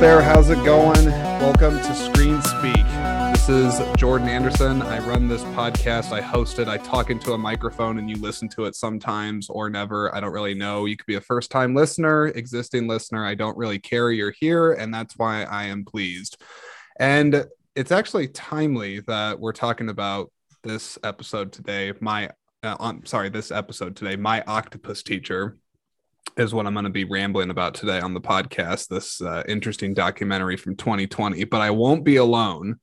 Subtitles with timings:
[0.00, 0.20] there?
[0.20, 1.06] How's it going?
[1.06, 2.84] Welcome to Screen Speak.
[3.32, 4.82] This is Jordan Anderson.
[4.82, 6.12] I run this podcast.
[6.12, 6.68] I host it.
[6.68, 10.14] I talk into a microphone and you listen to it sometimes or never.
[10.14, 10.84] I don't really know.
[10.84, 13.24] You could be a first time listener, existing listener.
[13.24, 14.10] I don't really care.
[14.10, 16.42] You're here, and that's why I am pleased.
[17.00, 20.30] And it's actually timely that we're talking about
[20.62, 21.94] this episode today.
[22.00, 22.28] My,
[22.62, 25.56] uh, on, sorry, this episode today, My Octopus Teacher
[26.36, 28.88] is what I'm going to be rambling about today on the podcast.
[28.88, 32.80] This uh, interesting documentary from 2020, but I won't be alone.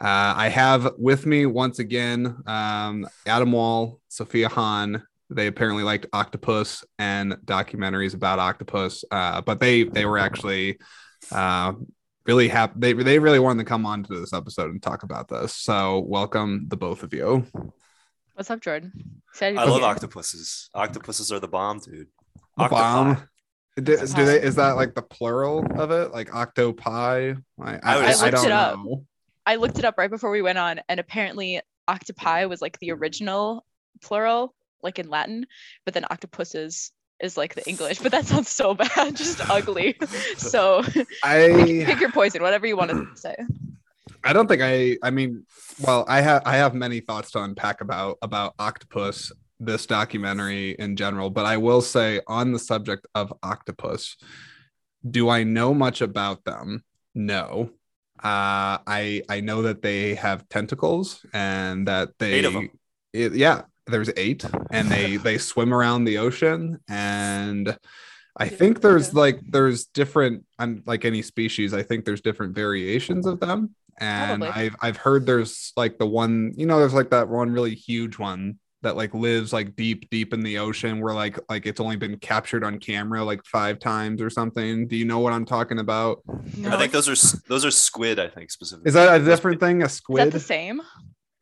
[0.00, 5.02] Uh, I have with me once again um, Adam Wall, Sofia Haan.
[5.28, 10.78] They apparently liked octopus and documentaries about octopus, uh, but they they were actually
[11.30, 11.74] uh,
[12.26, 12.74] really happy.
[12.76, 15.54] They they really wanted to come on to this episode and talk about this.
[15.54, 17.46] So welcome the both of you.
[18.34, 18.92] What's up, Jordan?
[19.28, 19.88] Excited I love here.
[19.88, 20.70] octopuses.
[20.74, 22.08] Octopuses are the bomb, dude.
[22.64, 23.28] The bomb.
[23.76, 24.42] Do, do, they?
[24.42, 26.12] Is that like the plural of it?
[26.12, 27.34] Like octopi?
[27.60, 29.04] I, I, I, I don't know.
[29.46, 32.92] I looked it up right before we went on, and apparently octopi was like the
[32.92, 33.64] original
[34.02, 35.46] plural, like in Latin,
[35.84, 39.96] but then octopuses is like the English, but that sounds so bad, just ugly.
[40.36, 40.82] so
[41.22, 43.36] I pick your poison, whatever you want to say.
[44.22, 45.46] I don't think I I mean,
[45.80, 50.96] well, I have I have many thoughts to unpack about about octopus this documentary in
[50.96, 54.16] general, but I will say on the subject of octopus,
[55.08, 56.82] do I know much about them?
[57.14, 57.70] No.
[58.22, 62.70] Uh, I I know that they have tentacles and that they
[63.12, 67.78] it, yeah, there's eight and they they swim around the ocean and
[68.36, 73.26] I think there's like there's different I'm like any species I think there's different variations
[73.26, 74.62] of them and Probably.
[74.62, 78.18] I've I've heard there's like the one you know there's like that one really huge
[78.18, 81.96] one that like lives like deep deep in the ocean where like like it's only
[81.96, 84.86] been captured on camera like five times or something.
[84.86, 86.22] Do you know what i'm talking about?
[86.56, 86.70] No.
[86.70, 88.88] i think those are those are squid i think specifically.
[88.88, 90.80] Is that a different thing a squid is that the same?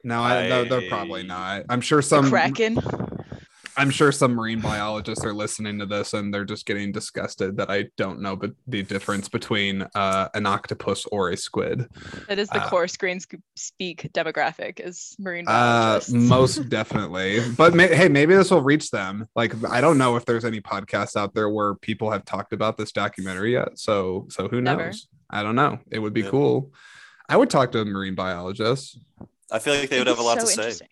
[0.05, 0.49] No I, I...
[0.49, 1.65] No, they're probably not.
[1.69, 2.79] I'm sure some the kraken
[3.79, 7.71] I'm sure some marine biologists are listening to this and they're just getting disgusted that
[7.71, 11.89] I don't know but the difference between uh, an octopus or a squid.
[12.29, 13.21] That is the uh, core screen
[13.55, 16.13] speak demographic is marine uh, biologists.
[16.13, 17.41] Uh, most definitely.
[17.57, 19.29] But may- hey, maybe this will reach them.
[19.37, 22.77] Like I don't know if there's any podcasts out there where people have talked about
[22.77, 23.79] this documentary yet.
[23.79, 24.77] So so who knows?
[24.77, 24.93] Never.
[25.31, 25.79] I don't know.
[25.93, 26.31] It would be yeah.
[26.31, 26.73] cool.
[27.29, 28.99] I would talk to a marine biologist.
[29.53, 30.89] I feel like they would have a lot so to say.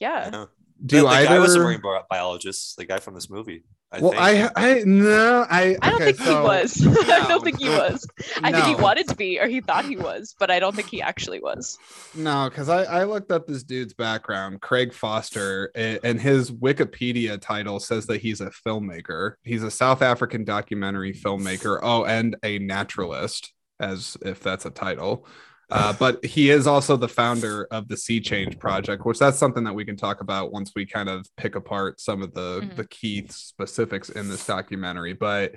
[0.00, 0.46] Yeah
[0.84, 1.28] do the, either...
[1.28, 3.64] guy was a marine biologist, the guy from this movie.
[3.94, 4.52] I well, think.
[4.56, 5.76] I, I no, I.
[5.80, 6.80] I don't okay, think so, he was.
[6.80, 6.90] No.
[7.14, 8.06] I don't think he was.
[8.42, 8.60] I no.
[8.60, 11.00] think he wanted to be, or he thought he was, but I don't think he
[11.00, 11.78] actually was.
[12.14, 17.78] No, because I, I looked up this dude's background, Craig Foster, and his Wikipedia title
[17.78, 19.34] says that he's a filmmaker.
[19.44, 21.78] He's a South African documentary filmmaker.
[21.80, 25.26] Oh, and a naturalist, as if that's a title.
[25.70, 29.64] Uh, but he is also the founder of the Sea Change Project, which that's something
[29.64, 32.76] that we can talk about once we kind of pick apart some of the mm-hmm.
[32.76, 35.14] the key specifics in this documentary.
[35.14, 35.54] But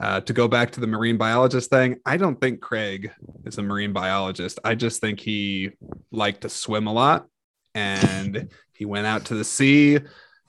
[0.00, 3.12] uh, to go back to the marine biologist thing, I don't think Craig
[3.44, 4.58] is a marine biologist.
[4.64, 5.70] I just think he
[6.10, 7.26] liked to swim a lot,
[7.74, 10.00] and he went out to the sea,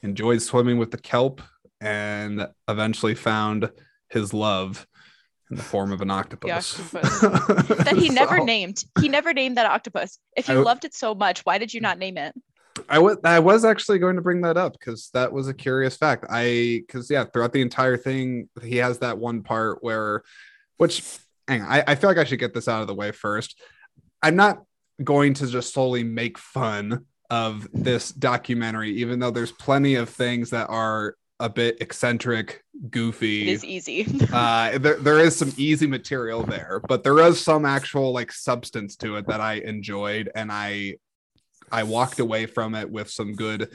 [0.01, 1.41] enjoyed swimming with the kelp,
[1.79, 3.69] and eventually found
[4.09, 4.87] his love
[5.50, 7.19] in the form of an octopus, octopus.
[7.83, 8.83] that he never so, named.
[9.00, 10.17] He never named that octopus.
[10.35, 12.33] If you I, loved it so much, why did you not name it?
[12.89, 15.95] I was I was actually going to bring that up because that was a curious
[15.95, 16.25] fact.
[16.29, 20.23] I because yeah, throughout the entire thing, he has that one part where,
[20.78, 21.03] which
[21.47, 23.61] hang on, I, I feel like I should get this out of the way first.
[24.22, 24.63] I'm not
[25.03, 30.50] going to just solely make fun of this documentary, even though there's plenty of things
[30.50, 33.50] that are a bit eccentric, goofy.
[33.50, 34.07] It is easy.
[34.34, 38.96] uh, there, there is some easy material there, but there is some actual like substance
[38.97, 40.96] to it that I enjoyed, and I
[41.72, 43.70] I walked away from it with some good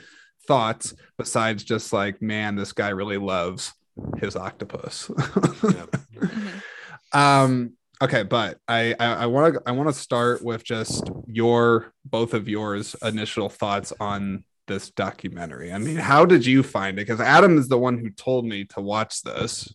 [0.47, 0.93] thoughts.
[1.17, 3.73] Besides just like, man, this guy really loves
[4.19, 5.07] his octopus.
[5.07, 6.57] mm-hmm.
[7.13, 7.73] Um.
[8.01, 12.47] Okay, but I I want to I want to start with just your both of
[12.47, 15.71] yours initial thoughts on this documentary?
[15.71, 17.05] I mean, how did you find it?
[17.05, 19.71] Because Adam is the one who told me to watch this.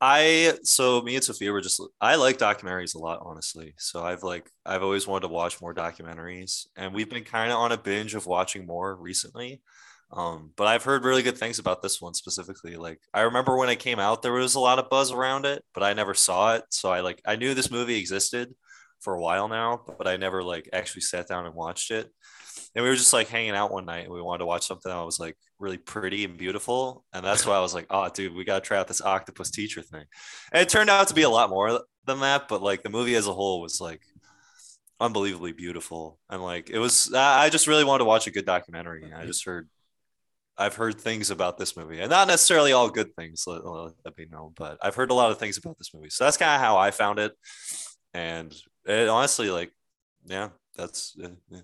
[0.00, 3.74] I so me and Sofia were just I like documentaries a lot, honestly.
[3.78, 7.58] So I've like I've always wanted to watch more documentaries, and we've been kind of
[7.58, 9.62] on a binge of watching more recently.
[10.12, 12.76] Um, but I've heard really good things about this one specifically.
[12.76, 15.64] Like I remember when it came out, there was a lot of buzz around it,
[15.74, 16.64] but I never saw it.
[16.70, 18.54] So I like I knew this movie existed
[19.00, 22.12] for a while now, but I never like actually sat down and watched it
[22.76, 24.92] and we were just like hanging out one night and we wanted to watch something
[24.92, 28.34] that was like really pretty and beautiful and that's why i was like oh dude
[28.34, 30.04] we got to try out this octopus teacher thing
[30.52, 33.14] and it turned out to be a lot more than that, but like the movie
[33.16, 34.02] as a whole was like
[34.98, 37.12] unbelievably beautiful and like it was.
[37.12, 39.12] I just really wanted to watch a good documentary.
[39.12, 39.68] I just heard,
[40.56, 43.44] I've heard things about this movie, and not necessarily all good things.
[43.46, 46.10] Let, let me know, but I've heard a lot of things about this movie.
[46.10, 47.32] So that's kind of how I found it,
[48.14, 48.54] and
[48.86, 49.72] it honestly, like,
[50.24, 51.14] yeah, that's.
[51.18, 51.60] Yeah.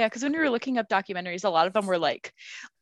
[0.00, 2.32] Yeah, because when we were looking up documentaries, a lot of them were like,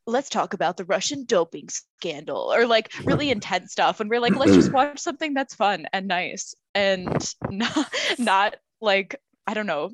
[0.07, 3.99] let's talk about the Russian doping scandal or like really intense stuff.
[3.99, 9.17] And we're like, let's just watch something that's fun and nice and not, not like,
[9.49, 9.91] I don't know.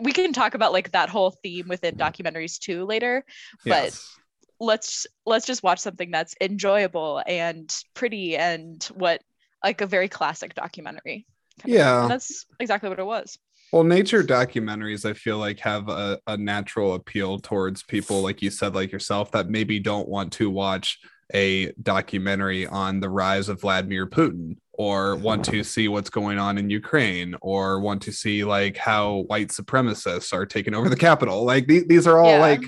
[0.00, 3.24] We can talk about like that whole theme within documentaries too later,
[3.64, 4.16] but Yes.
[4.60, 9.22] let's let's just watch something that's enjoyable and pretty and what
[9.62, 11.26] like a very classic documentary.
[11.60, 11.98] kind of thing.
[11.98, 12.00] Yeah.
[12.02, 13.38] And that's exactly what it was.
[13.74, 18.48] Well, nature documentaries, I feel like have a, a natural appeal towards people, like you
[18.48, 21.00] said, like yourself, that maybe don't want to watch
[21.34, 26.56] a documentary on the rise of Vladimir Putin or want to see what's going on
[26.56, 31.44] in Ukraine or want to see like how white supremacists are taking over the Capitol.
[31.44, 32.38] Like these, these are all Yeah.
[32.38, 32.62] like,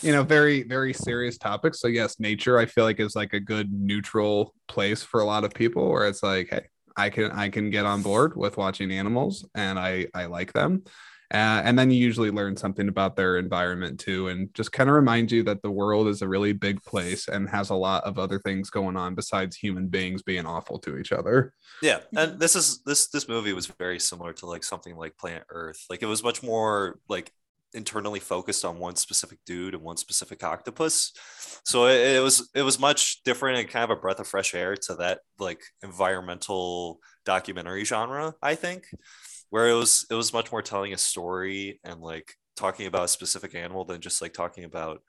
[0.00, 1.78] you know, very, very serious topics.
[1.78, 5.44] So yes, nature, I feel like is like a good neutral place for a lot
[5.44, 6.68] of people where it's like, hey,
[6.98, 10.82] I can I can get on board with watching animals and I I like them.
[11.30, 14.96] Uh, and then you usually learn something about their environment too, and just kind of
[14.96, 18.18] remind you that the world is a really big place and has a lot of
[18.18, 21.52] other things going on besides human beings being awful to each other.
[21.82, 25.44] Yeah, and this is this this movie was very similar to like something like Planet
[25.50, 25.84] Earth.
[25.90, 27.30] Like it was much more like
[27.74, 31.12] internally focused on one specific dude and one specific octopus.
[31.64, 34.54] So it, it was it was much different and kind of a breath of fresh
[34.54, 38.86] air to that like environmental documentary genre, I think,
[39.50, 43.08] where it was it was much more telling a story and like talking about a
[43.08, 45.00] specific animal than just like talking about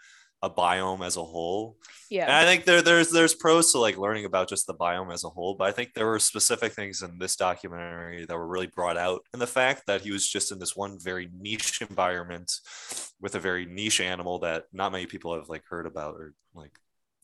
[0.41, 1.77] a biome as a whole.
[2.09, 2.23] Yeah.
[2.23, 5.23] And I think there there's there's pros to like learning about just the biome as
[5.23, 8.67] a whole, but I think there were specific things in this documentary that were really
[8.67, 12.51] brought out in the fact that he was just in this one very niche environment
[13.21, 16.71] with a very niche animal that not many people have like heard about or like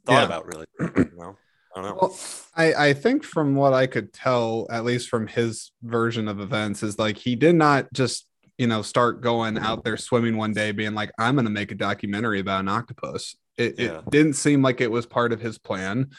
[0.06, 0.26] thought Yeah.
[0.26, 0.66] about really.
[1.16, 1.38] You know?
[1.76, 1.98] I don't know.
[2.02, 2.18] Well,
[2.56, 6.84] I, I think from what I could tell, at least from his version of events,
[6.84, 10.72] is like he did not just, you know, start going out there swimming one day
[10.72, 13.36] being like, I'm going to make a documentary about an octopus.
[13.58, 14.00] It, Yeah.
[14.00, 16.10] it didn't seem like it was part of his plan.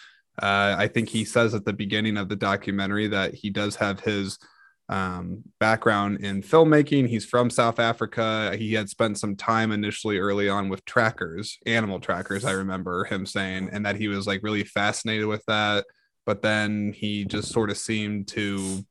[0.43, 4.01] Uh, I think he says at the beginning of the documentary that he does have
[4.01, 4.39] his
[4.89, 7.09] um, background in filmmaking.
[7.09, 8.55] He's from South Africa.
[8.57, 13.27] He had spent some time initially early on with trackers, animal trackers, I remember him
[13.27, 15.87] saying, and that he was like really fascinated with that.
[16.27, 18.85] But then he just sort of seemed to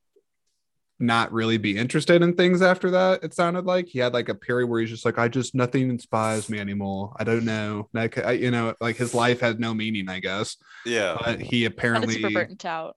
[1.00, 3.24] not really be interested in things after that.
[3.24, 5.90] It sounded like he had like a period where he's just like, I just nothing
[5.90, 7.14] inspires me anymore.
[7.20, 7.90] I don't know.
[7.94, 10.58] Like, I, you know, like his life had no meaning, I guess.
[10.86, 11.18] yeah.
[11.24, 12.96] But he apparently super burnt out.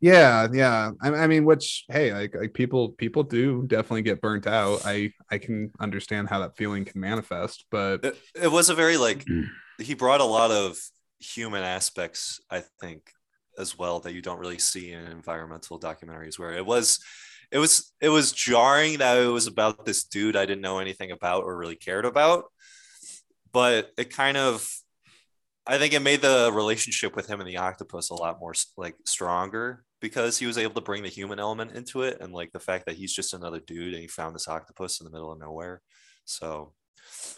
[0.00, 4.46] yeah yeah I, I mean which hey like, like people people do definitely get burnt
[4.46, 8.74] out i i can understand how that feeling can manifest but It, it was a
[8.74, 9.24] very like
[9.78, 10.76] he brought a lot of
[11.20, 13.10] human aspects, I think,
[13.58, 16.98] as well that you don't really see in environmental documentaries where it was
[17.50, 21.10] it was it was jarring that it was about this dude I didn't know anything
[21.10, 22.44] about or really cared about.
[23.52, 24.68] But it kind of
[25.66, 28.96] I think it made the relationship with him and the octopus a lot more like
[29.06, 32.60] stronger because he was able to bring the human element into it and like the
[32.60, 35.38] fact that he's just another dude and he found this octopus in the middle of
[35.38, 35.80] nowhere.
[36.24, 36.72] So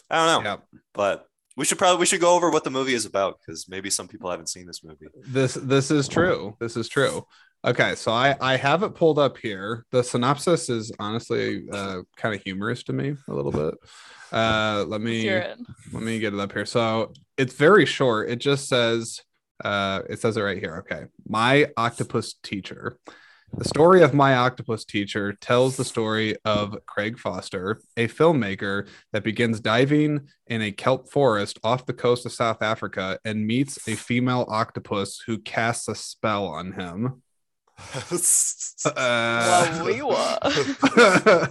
[0.09, 1.25] I don't know yeah but
[1.57, 4.07] we should probably we should go over what the movie is about because maybe some
[4.07, 5.07] people haven't seen this movie.
[5.25, 7.25] this this is true this is true
[7.67, 12.33] okay so i i have it pulled up here the synopsis is honestly uh kind
[12.33, 13.75] of humorous to me a little bit
[14.31, 15.29] uh let me
[15.93, 16.65] let me get it up here.
[16.65, 18.29] So it's very short.
[18.29, 19.21] It just says,
[19.63, 20.77] uh, it says it right here.
[20.77, 21.05] Okay.
[21.27, 22.97] My octopus teacher.
[23.53, 29.23] The story of my octopus teacher tells the story of Craig Foster, a filmmaker that
[29.23, 33.95] begins diving in a kelp forest off the coast of South Africa and meets a
[33.95, 37.23] female octopus who casts a spell on him.
[38.85, 40.37] Uh, Wow,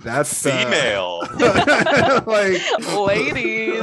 [0.00, 1.20] that's uh, Female.
[2.26, 2.60] like
[3.06, 3.80] Ladies.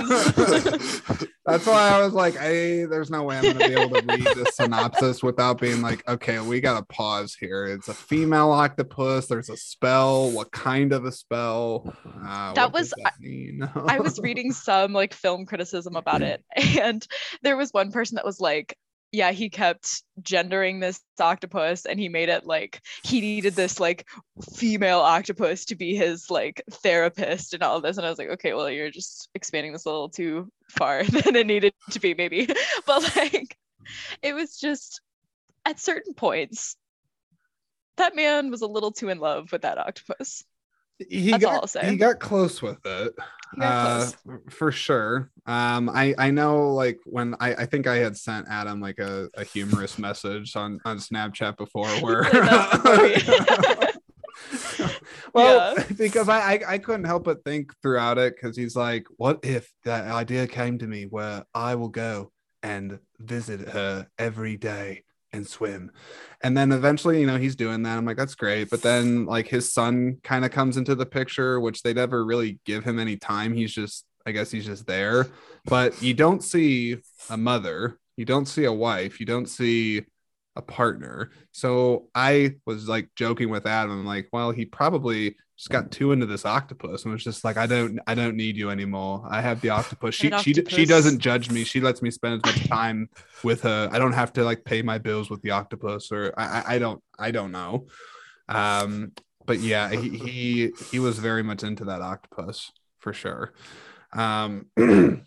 [1.45, 4.25] That's why I was like, hey, there's no way I'm gonna be able to read
[4.25, 7.65] the synopsis without being like, okay, we gotta pause here.
[7.65, 9.27] It's a female octopus.
[9.27, 10.29] There's a spell.
[10.31, 11.95] What kind of a spell?
[12.27, 13.67] Uh, That was- that mean?
[13.87, 17.07] I was reading some like film criticism about it, and
[17.41, 18.77] there was one person that was like,
[19.11, 24.07] yeah, he kept gendering this octopus and he made it like he needed this like
[24.53, 27.97] female octopus to be his like therapist and all this.
[27.97, 31.35] And I was like, okay, well, you're just expanding this a little too far than
[31.35, 32.47] it needed to be, maybe.
[32.85, 33.57] But like,
[34.21, 35.01] it was just
[35.65, 36.75] at certain points,
[37.97, 40.43] that man was a little too in love with that octopus.
[41.10, 43.13] He That's all got he got close with it
[43.62, 44.15] uh, close.
[44.50, 48.79] for sure um i i know like when i i think i had sent adam
[48.82, 52.24] like a, a humorous message on on snapchat before where
[55.34, 55.84] well Yeah.
[55.98, 59.72] because I, I i couldn't help but think throughout it because he's like what if
[59.86, 62.32] that idea came to me where i will go
[62.63, 65.91] and visit her every day and swim.
[66.41, 67.98] And then eventually you know he's doing that.
[67.98, 68.69] I'm like that's great.
[68.69, 72.59] But then like his son kind of comes into the picture which they never really
[72.65, 73.53] give him any time.
[73.53, 75.27] He's just i guess he's just there.
[75.65, 76.98] But you don't see
[77.29, 77.98] a mother.
[78.17, 79.19] You don't see a wife.
[79.19, 80.03] You don't see
[80.55, 81.31] a partner.
[81.51, 84.05] So i was like joking with adam.
[84.05, 87.67] Like well he probably just got too into this octopus and was just like i
[87.67, 89.27] don't i don't need you anymore.
[89.29, 90.15] I have the octopus.
[90.15, 91.65] She An she she doesn't judge me.
[91.65, 93.09] She lets me spend as much time
[93.43, 93.89] with her.
[93.91, 96.79] I don't have to like pay my bills with the octopus or i i, I
[96.79, 97.87] don't i don't know.
[98.47, 99.11] Um
[99.45, 103.53] but yeah he, he he was very much into that octopus for sure.
[104.13, 104.67] Um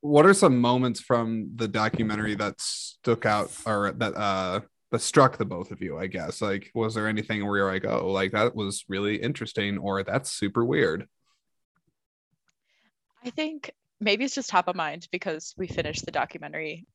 [0.00, 4.60] what are some moments from the documentary that stuck out or that uh
[4.94, 7.84] that struck the both of you i guess like was there anything where you're like
[7.84, 11.06] oh like that was really interesting or that's super weird
[13.24, 13.70] I think
[14.00, 16.86] maybe it's just top of mind because we finished the documentary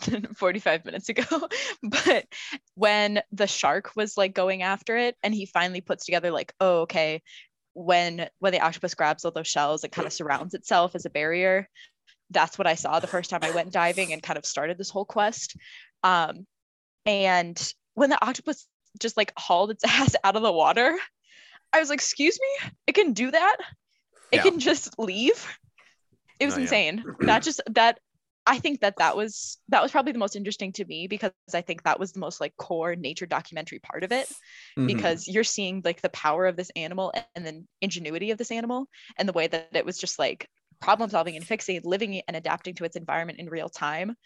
[0.36, 1.48] 45 minutes ago.
[1.82, 2.26] but
[2.74, 6.82] when the shark was like going after it and he finally puts together like, oh,
[6.82, 7.22] okay,
[7.74, 11.10] when when the octopus grabs all those shells, it kind of surrounds itself as a
[11.10, 11.68] barrier.
[12.30, 14.90] That's what I saw the first time I went diving and kind of started this
[14.90, 15.56] whole quest.
[16.02, 16.46] Um,
[17.06, 18.66] and when the octopus
[19.00, 20.96] just like hauled its ass out of the water,
[21.72, 23.56] I was like, excuse me, it can do that?
[24.30, 24.42] It Yeah.
[24.42, 25.46] can just leave?
[26.40, 26.62] It was Oh, yeah.
[26.64, 27.04] insane.
[27.26, 27.98] That just that
[28.44, 31.60] I think that that was that was probably the most interesting to me because I
[31.60, 34.28] think that was the most like core nature documentary part of it
[34.76, 34.86] Mhm.
[34.86, 38.88] because you're seeing like the power of this animal and then ingenuity of this animal
[39.16, 40.48] and the way that it was just like
[40.80, 44.16] problem solving and fixing living and adapting to its environment in real time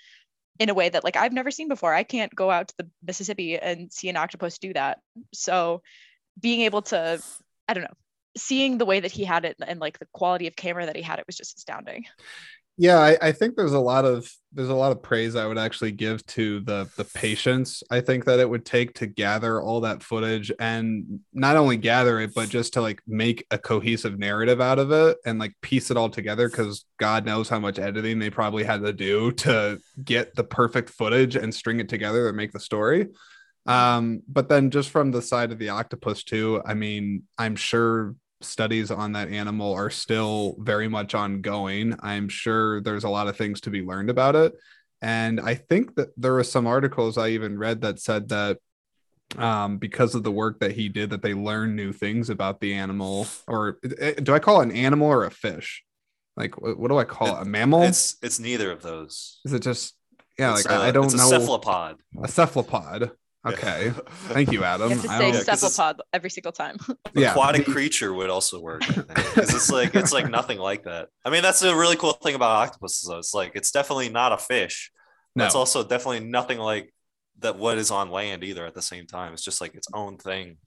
[0.59, 1.95] in a way that like I've never seen before.
[1.95, 4.99] I can't go out to the Mississippi and see an octopus do that.
[5.33, 5.83] So
[6.41, 7.21] being able to
[7.69, 7.95] I don't know
[8.37, 11.03] seeing the way that he had it and like the quality of camera that he
[11.03, 12.05] had it was just astounding.
[12.79, 15.59] Yeah I, I think there's a lot of there's a lot of praise i would
[15.59, 19.81] actually give to the the patience i think that it would take to gather all
[19.81, 24.61] that footage and not only gather it but just to like make a cohesive narrative
[24.61, 28.19] out of it and like piece it all together because god knows how much editing
[28.19, 32.37] they probably had to do to get the perfect footage and string it together and
[32.37, 33.09] make the story.
[33.67, 38.15] Um but then just from the side of the octopus too i mean i'm sure
[38.41, 41.95] studies on that animal are still very much ongoing.
[42.01, 44.53] I'm sure there's a lot of things to be learned about it.
[45.03, 48.57] And i think that there were some articles i even read that said that
[49.37, 52.73] um because of the work that he did that they learned new things about the
[52.73, 55.85] animal or eh, do i call it an animal or a fish?
[56.37, 57.83] Like what do i call it, a mammal?
[57.83, 59.41] It's it's neither of those.
[59.45, 59.95] is it just
[60.39, 61.97] yeah It's like I a- I don't it's a know cephalopod.
[62.23, 63.11] a cephalopod
[63.47, 63.93] okay
[64.29, 66.53] thank you adam You have to I say don't- Yeah, 'cause it's- cephalopod every single
[66.53, 66.77] time.
[67.15, 68.83] yeah aquatic creature would also work.
[68.83, 69.09] I think.
[69.15, 71.09] 'Cause it's like it's like nothing like that.
[71.25, 73.19] I mean, that's a really cool thing about octopuses, though.
[73.19, 74.91] It's like it's definitely not a fish.
[75.35, 75.45] no.
[75.47, 76.93] It's also definitely nothing like
[77.41, 77.57] that.
[77.57, 78.65] What is on land either?
[78.67, 80.59] At the same time, it's just like its own thing.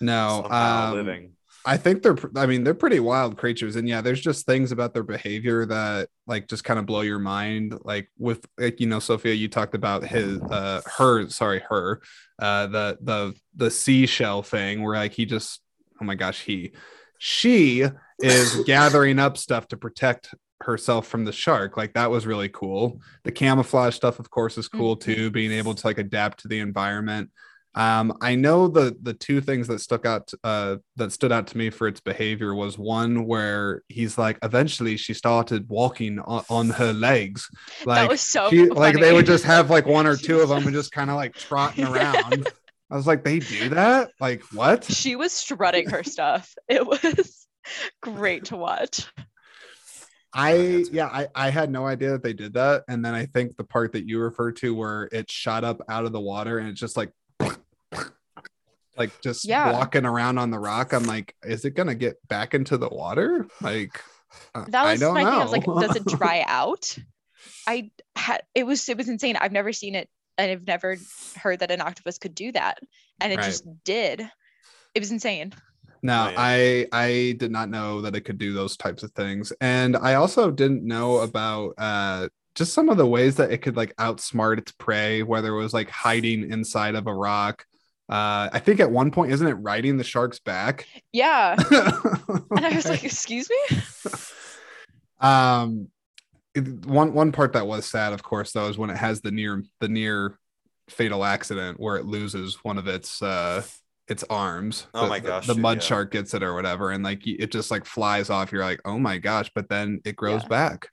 [0.00, 1.32] no somehow um, living.
[1.66, 4.94] I think they're I mean they're pretty wild creatures and yeah there's just things about
[4.94, 9.00] their behavior that like just kind of blow your mind like with like you know
[9.00, 12.00] Sofia you talked about his uh her sorry her
[12.38, 15.60] uh the the the seashell thing where like he just
[16.00, 16.72] oh my gosh he
[17.18, 17.84] she
[18.20, 23.00] is gathering up stuff to protect herself from the shark like that was really cool
[23.24, 25.00] the camouflage stuff of course is cool Mhm.
[25.00, 27.30] too being able to like adapt to the environment
[27.76, 31.58] um, I know the the two things that stuck out uh, that stood out to
[31.58, 36.70] me for its behavior was one where he's like, eventually she started walking on, on
[36.70, 37.48] her legs,
[37.84, 40.48] like that was so she, like they would just have like one or two of
[40.48, 42.48] them and just kind of like trotting around.
[42.90, 44.10] I was like, they do that?
[44.20, 44.84] Like what?
[44.84, 46.54] she was strutting her stuff.
[46.68, 47.46] It was
[48.02, 49.06] great to watch.
[50.32, 52.84] I yeah, I, I had no idea that they did that.
[52.88, 56.06] And then I think the part that you referred to where it shot up out
[56.06, 57.10] of the water and it's just like
[58.96, 59.72] like just Yeah.
[59.72, 60.92] walking around on the rock.
[60.92, 63.46] I'm like, is it gonna get back into the water?
[63.60, 64.00] Like
[64.54, 65.30] uh, That I was don't my know.
[65.30, 65.40] thing.
[65.40, 66.96] I was like, does it dry out?
[67.66, 69.36] I had it was it was insane.
[69.36, 70.96] I've never seen it and I've never
[71.36, 72.78] heard that an octopus could do that.
[73.20, 73.44] And it Right.
[73.44, 74.20] just did.
[74.94, 75.52] It was insane.
[76.02, 76.36] No, Oh, yeah.
[76.36, 79.52] I I did not know that it could do those types of things.
[79.60, 83.76] And I also didn't know about uh just some of the ways that it could
[83.76, 87.64] like outsmart its prey, whether it was like hiding inside of a rock
[88.08, 90.86] Uh, I think at one point, isn't it riding the shark's back?
[91.12, 91.56] Yeah.
[92.50, 93.78] and I was like, excuse me?
[95.20, 95.88] um,
[96.54, 99.30] it- one one part that was sad, of course, though, is when it has the
[99.30, 100.38] near the near
[100.88, 103.62] fatal accident where it loses one of its uh
[104.08, 104.86] its arms.
[104.94, 105.82] Oh The- my the- gosh, the, dude, mud yeah.
[105.82, 108.52] shark gets it or whatever, and like it just like flies off.
[108.52, 110.48] You're like, oh my gosh, but then it grows Yeah.
[110.48, 110.88] back.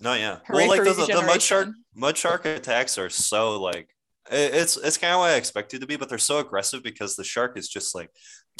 [0.00, 0.38] No, yeah.
[0.46, 3.88] Hooray well, like the, the, the mud shark mud shark attacks are so like it-
[4.30, 7.24] it's it's kind of what I expected to be, but they're so aggressive because the
[7.24, 8.10] shark is just like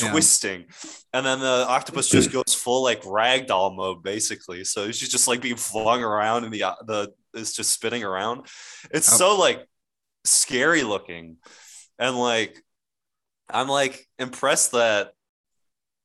[0.01, 0.11] Yeah.
[0.13, 0.67] twisting,
[1.13, 4.65] and then the octopus just goes full like ragdoll mode basically.
[4.65, 8.47] So she's just like being flung around, and the uh, the it's just spinning around.
[8.91, 9.17] It's Oh.
[9.17, 9.67] so like
[10.25, 11.37] scary looking,
[11.99, 12.63] and like
[13.51, 15.13] I'm like impressed that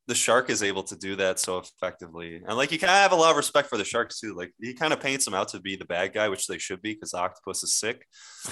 [0.07, 2.41] the shark is able to do that so effectively.
[2.45, 4.36] And like you kind of have a lot of respect for the sharks too.
[4.36, 6.81] Like he kind of paints them out to be the bad guy, which they should
[6.81, 8.05] be because octopus is sick.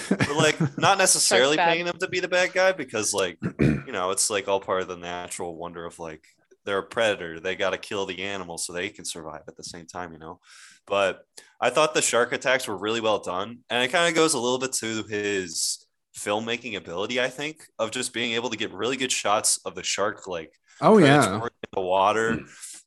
[0.10, 4.12] But like not necessarily painting them to be the bad guy because like you know
[4.12, 6.24] it's like all part of the natural wonder of like
[6.65, 7.39] they're a predator.
[7.39, 10.20] They got to kill the animal so they can survive at the same time, you
[10.20, 10.39] know.
[10.88, 11.22] But
[11.60, 14.39] I thought the shark attacks were really well done, and it kind of goes a
[14.39, 15.86] little bit to his
[16.17, 17.20] filmmaking ability.
[17.20, 20.51] I think of just being able to get really good shots of the shark like
[20.81, 22.39] oh yeah, in the water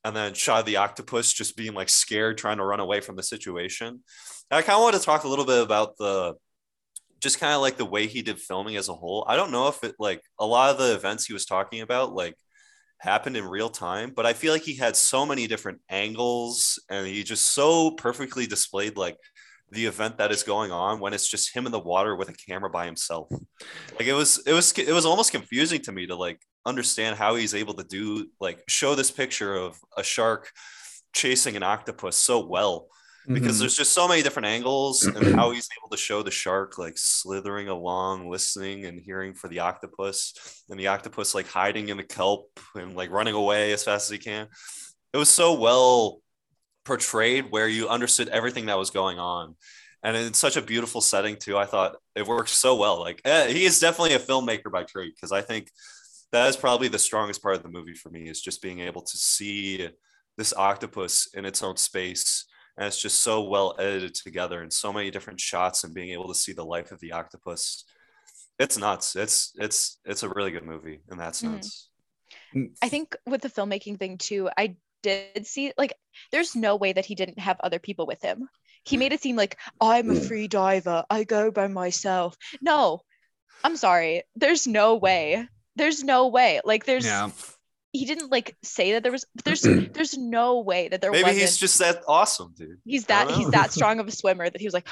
[0.05, 3.17] and then shot of the octopus just being like scared trying to run away from
[3.17, 3.89] the situation.
[3.89, 6.35] And i kind of want to talk a little bit about the
[7.21, 9.25] just kind of like the way he did filming as a whole.
[9.27, 12.13] I don't know if it like a lot of the events he was talking about
[12.13, 12.37] like
[12.99, 17.07] happened in real time but i feel like he had so many different angles and
[17.07, 19.19] he just so perfectly displayed like
[19.71, 22.33] the event that is going on when it's just him in the water with a
[22.33, 23.29] camera by himself.
[23.99, 27.35] Like it was it was it was almost confusing to me to like understand how
[27.35, 30.51] he's able to do like show this picture of a shark
[31.13, 32.89] chasing an octopus so well.
[33.27, 33.61] Because Mhm.
[33.61, 36.99] there's just so many different angles and how he's able to show the shark like
[36.99, 40.35] slithering along listening and hearing for the octopus
[40.69, 44.11] and the octopus like hiding in the kelp and like running away as fast as
[44.11, 44.47] he can.
[45.15, 46.21] It was so well
[46.85, 49.57] portrayed where you understood everything that was going on.
[50.03, 51.57] And in such a beautiful setting too.
[51.57, 53.01] I thought it worked so well.
[53.01, 55.71] Like eh, he is definitely a filmmaker by trade because i think
[56.33, 59.03] that is probably the strongest part of the movie for me is just being able
[59.03, 59.89] to see
[60.37, 62.45] this octopus in its own space.
[62.77, 66.27] And it's just so well edited together and so many different shots and being able
[66.27, 67.85] to see the life of the octopus.
[68.59, 69.15] It's nuts.
[69.15, 71.63] It's it's it's a really good movie in that Mhm.
[71.63, 71.89] sense.
[72.83, 75.93] I think with the filmmaking thing too, I did see like
[76.33, 78.49] there's no way that he didn't have other people with him.
[78.85, 79.01] He hmm.
[79.01, 80.27] made it seem like I'm a hmm.
[80.27, 81.05] free diver.
[81.09, 82.37] I go by myself.
[82.61, 83.01] No.
[83.63, 84.25] I'm sorry.
[84.35, 85.47] There's no way.
[85.77, 86.61] There's no way.
[86.65, 87.31] Like there's yeah.
[87.95, 91.41] He didn't like say that there was there's there's no way that there maybe wasn't
[91.41, 94.67] he's just that awesome dude he's that he's that strong of a swimmer that he
[94.67, 94.87] was like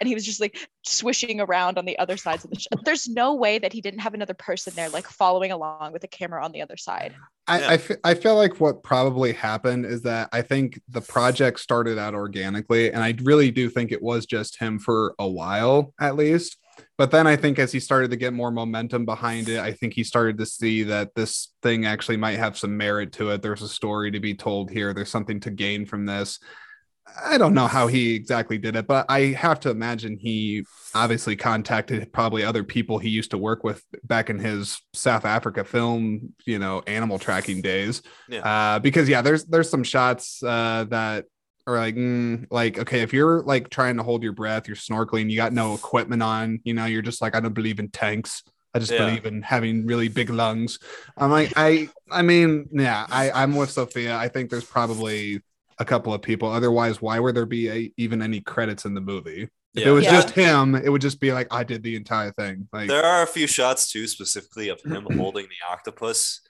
[0.00, 3.08] and he was just like swishing around on the other sides of the sh- there's
[3.08, 6.44] no way that he didn't have another person there like following along with a camera
[6.44, 7.14] on the other side
[7.48, 7.78] I, Yeah.
[8.04, 12.14] I, I feel like what probably happened is that I think the project started out
[12.14, 16.58] organically, and I really do think it was just him for a while at least.
[16.96, 19.94] But then I think as he started to get more momentum behind it, I think
[19.94, 23.42] he started to see that this thing actually might have some merit to it.
[23.42, 26.38] There's a story to be told here, there's something to gain from this.
[27.24, 30.64] I don't know how he exactly did it, but I have to imagine he
[30.94, 35.64] obviously contacted probably other people he used to work with back in his South Africa
[35.64, 38.02] film, you know, animal tracking days.
[38.28, 38.40] Yeah.
[38.40, 41.24] Uh, because yeah, there's there's some shots uh, that
[41.68, 45.30] are like mm, like okay, if you're like trying to hold your breath, you're snorkeling,
[45.30, 48.42] you got no equipment on, you know, you're just like I don't believe in tanks.
[48.74, 48.98] I just Yeah.
[49.06, 50.78] believe in having really big lungs.
[51.16, 54.16] I'm like I I mean yeah, I I'm with Sofia.
[54.16, 55.40] I think there's probably
[55.78, 56.50] a couple of people.
[56.50, 59.42] Otherwise, why would there be a, even any credits in the movie?
[59.42, 59.88] If Yeah.
[59.88, 60.10] it was Yeah.
[60.12, 62.68] just him, it would just be like I did the entire thing.
[62.72, 66.40] Like there are a few shots too specifically of him holding the octopus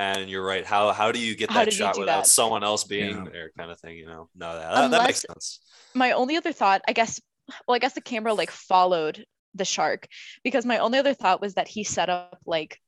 [0.00, 2.26] and you're right how how do you get that shot without that?
[2.26, 3.24] someone else being Yeah.
[3.32, 5.60] there kind of thing you know no that, that, that makes sense
[5.94, 7.20] my only other thought i guess
[7.66, 10.06] well i guess the camera like followed the shark
[10.42, 12.78] because my only other thought was that he set up like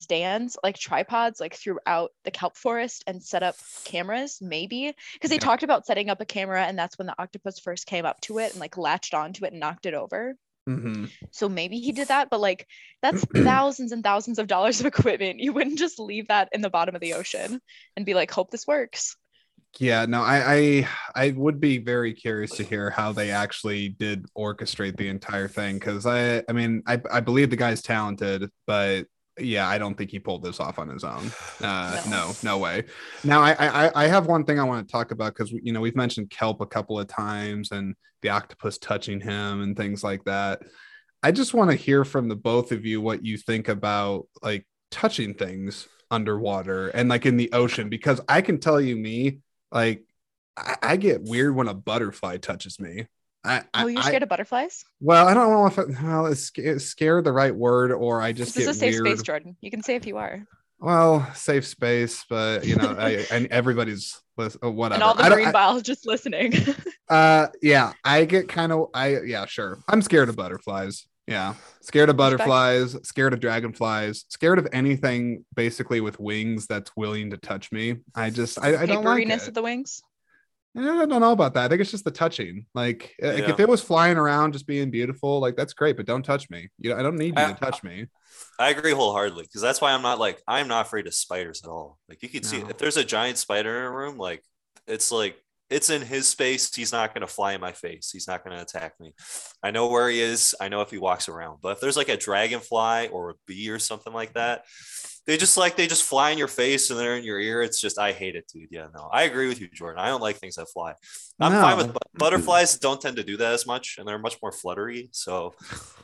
[0.00, 5.36] stands like tripods like throughout the kelp forest and set up cameras maybe because they
[5.36, 5.40] Yeah.
[5.40, 8.38] talked about setting up a camera and that's when the octopus first came up to
[8.38, 10.36] it and like latched onto it and knocked it over
[10.68, 11.10] mhm.
[11.30, 12.66] so maybe he did that but like
[13.02, 16.70] that's thousands and thousands of dollars of equipment you wouldn't just leave that in the
[16.70, 17.60] bottom of the ocean
[17.96, 19.16] and be like hope this works
[19.80, 24.24] Yeah, no, I, I I would be very curious to hear how they actually did
[24.38, 29.06] orchestrate the entire thing because I I mean I I believe the guy's talented, but
[29.38, 31.30] yeah, I don't think he pulled this off on his own.
[31.60, 32.28] Uh, no.
[32.28, 32.32] No.
[32.42, 32.84] no, way.
[33.22, 35.80] Now I I I have one thing I want to talk about because you know
[35.80, 40.24] we've mentioned kelp a couple of times and the octopus touching him and things like
[40.24, 40.62] that.
[41.22, 44.66] I just want to hear from the both of you what you think about like
[44.90, 49.40] touching things underwater and like in the ocean because I can tell you me
[49.72, 50.04] like
[50.56, 53.06] I, I get weird when a butterfly touches me.
[53.44, 54.84] I, Oh, you're I- scared of butterflies?
[55.00, 58.32] well, I don't know if it, well, is sca- scared the right word or I
[58.32, 59.06] just This is a safe weird.
[59.18, 59.56] space, Jordan.
[59.60, 60.44] You can say if you are.
[60.80, 64.94] Well, safe space, but you know, I, and everybody's uh, whatever.
[64.94, 66.52] And all the marine biologists listening.
[67.06, 69.78] Uh, yeah, I get kind of, I yeah, sure.
[69.86, 71.06] I'm scared of butterflies.
[71.26, 71.52] Yeah,
[71.82, 77.36] scared of butterflies, scared of dragonflies, scared of anything basically with wings that's willing to
[77.36, 77.96] touch me.
[78.14, 79.48] I just, I, I don't like it.
[79.48, 80.02] of the wings.
[80.74, 81.64] Yeah, I don't know about that.
[81.64, 82.66] I think it's just the touching.
[82.74, 86.06] Like, uh, like if it was flying around just being beautiful, like that's great, but
[86.06, 86.68] don't touch me.
[86.78, 88.06] You know, I don't need you I- to touch me.
[88.58, 91.70] I agree wholeheartedly because that's why I'm not like I'm not afraid of spiders at
[91.70, 91.98] all.
[92.08, 94.42] Like you can see if there's a giant spider in a room, like
[94.88, 95.36] it's like
[95.70, 96.74] it's in his space.
[96.74, 98.10] He's not gonna fly in my face.
[98.12, 99.14] He's not gonna attack me.
[99.62, 100.54] I know where he is.
[100.60, 101.58] I know if he walks around.
[101.62, 104.64] But if there's like a dragonfly or a bee or something like that,
[105.26, 107.62] they just like they just fly in your face and they're in your ear.
[107.62, 108.68] It's just I hate it, dude.
[108.70, 109.98] Yeah, no, I agree with you, Jordan.
[110.00, 110.94] I don't like things that fly.
[111.40, 111.94] I'm fine with No.
[112.14, 112.78] butterflies.
[112.78, 115.08] Don't tend to do that as much, and they're much more fluttery.
[115.12, 115.54] So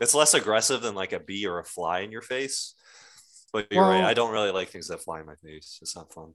[0.01, 2.75] it's less aggressive than like a bee or a fly in your face.
[3.53, 4.05] But you're right.
[4.05, 5.81] I don't really like things that fly in my face.
[5.83, 6.35] It's not fun.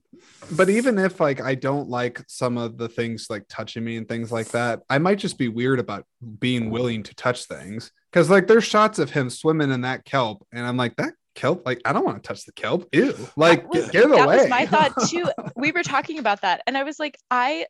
[0.51, 4.07] But even if like I don't like some of the things like touching me and
[4.07, 6.03] things like that, I might just be weird about
[6.39, 7.89] being willing to touch things.
[8.11, 11.65] Cause like there's shots of him swimming in that kelp, and I'm like, that kelp,
[11.65, 12.87] like I don't want to touch the kelp.
[12.91, 13.15] Ew.
[13.35, 14.37] Like was- get, get it that away.
[14.37, 15.29] was my thought too.
[15.55, 17.67] We were talking about that, and I was like, I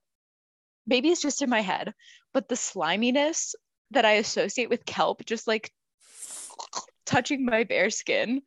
[0.87, 1.93] maybe it's just in my head,
[2.33, 3.55] but the sliminess
[3.91, 5.71] that I associate with kelp, just like
[7.05, 8.41] touching my bare skin,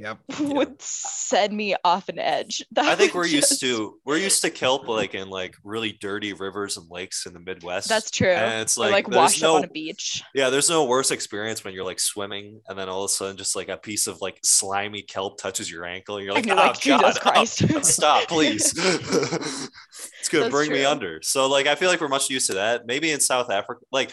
[0.02, 0.18] yep.
[0.40, 2.64] would send me off an edge.
[2.72, 6.32] That I think we're used to we're used to kelp like in like really dirty
[6.32, 7.88] rivers and lakes in the Midwest.
[7.88, 8.30] That's true.
[8.30, 10.22] And it's or like, like there's washed no up on a beach.
[10.34, 13.36] yeah, there's no worse experience when you're like swimming and then all of a sudden
[13.36, 16.48] just like a piece of like slimy kelp touches your ankle and you're like, and
[16.48, 17.44] you're oh like, Jesus god, oh,
[17.82, 18.72] stop, please.
[18.76, 21.20] it's gonna That's bring me under.
[21.22, 22.86] So like I feel like we're much used to that.
[22.86, 24.12] Maybe in South Africa, like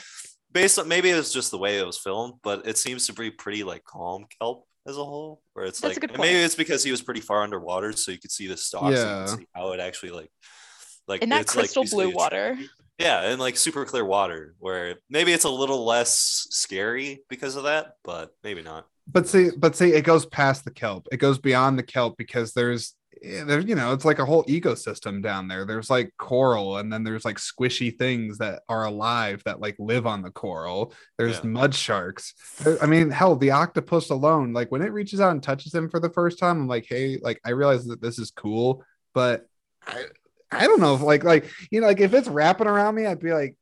[0.52, 3.13] based on maybe it was just the way it was filmed, but it seems to
[3.13, 5.41] be pretty like calm kelp as a whole.
[5.54, 8.32] Where it's That's like maybe it's because he was pretty far underwater, so you could
[8.32, 9.26] see the stalks, so Yeah.
[9.26, 10.32] could see how it actually like
[11.08, 12.58] like in that it's, like, crystal basically blue a tr- water.
[13.00, 17.63] yeah, and like super clear water, where maybe it's a little less scary because of
[17.63, 18.88] that, but maybe not.
[19.10, 21.08] But see, but see, it goes past the kelp.
[21.12, 25.22] It goes beyond the kelp because there's there's you know it's like a whole ecosystem
[25.22, 25.66] down there.
[25.66, 30.06] There's like coral, and then there's like squishy things that are alive that like live
[30.06, 30.94] on the coral.
[31.18, 31.50] There's Yeah.
[31.50, 32.34] mud sharks.
[32.82, 36.00] I mean, hell, the octopus alone, like when it reaches out and touches him for
[36.00, 39.48] the first time, I'm like, hey, like I realize that this is cool, but
[39.86, 40.06] I
[40.52, 43.20] I don't know if like like you know like if it's wrapping around me, I'd
[43.20, 43.56] be like.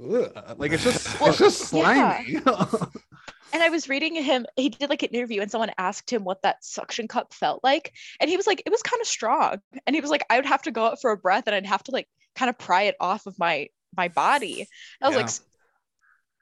[0.00, 0.30] Ugh.
[0.56, 2.22] Like it's just Well, it's just yeah.
[3.52, 6.42] And I was reading him, he did like an interview and someone asked him what
[6.42, 7.92] that suction cup felt like.
[8.20, 9.56] And he was like, it was kind of strong.
[9.86, 11.66] And he was like, I would have to go out for a breath and I'd
[11.66, 14.60] have to like kind of pry it off of my my body.
[14.60, 14.68] And
[15.02, 15.26] I was like, Yeah.
[15.26, 15.40] "S-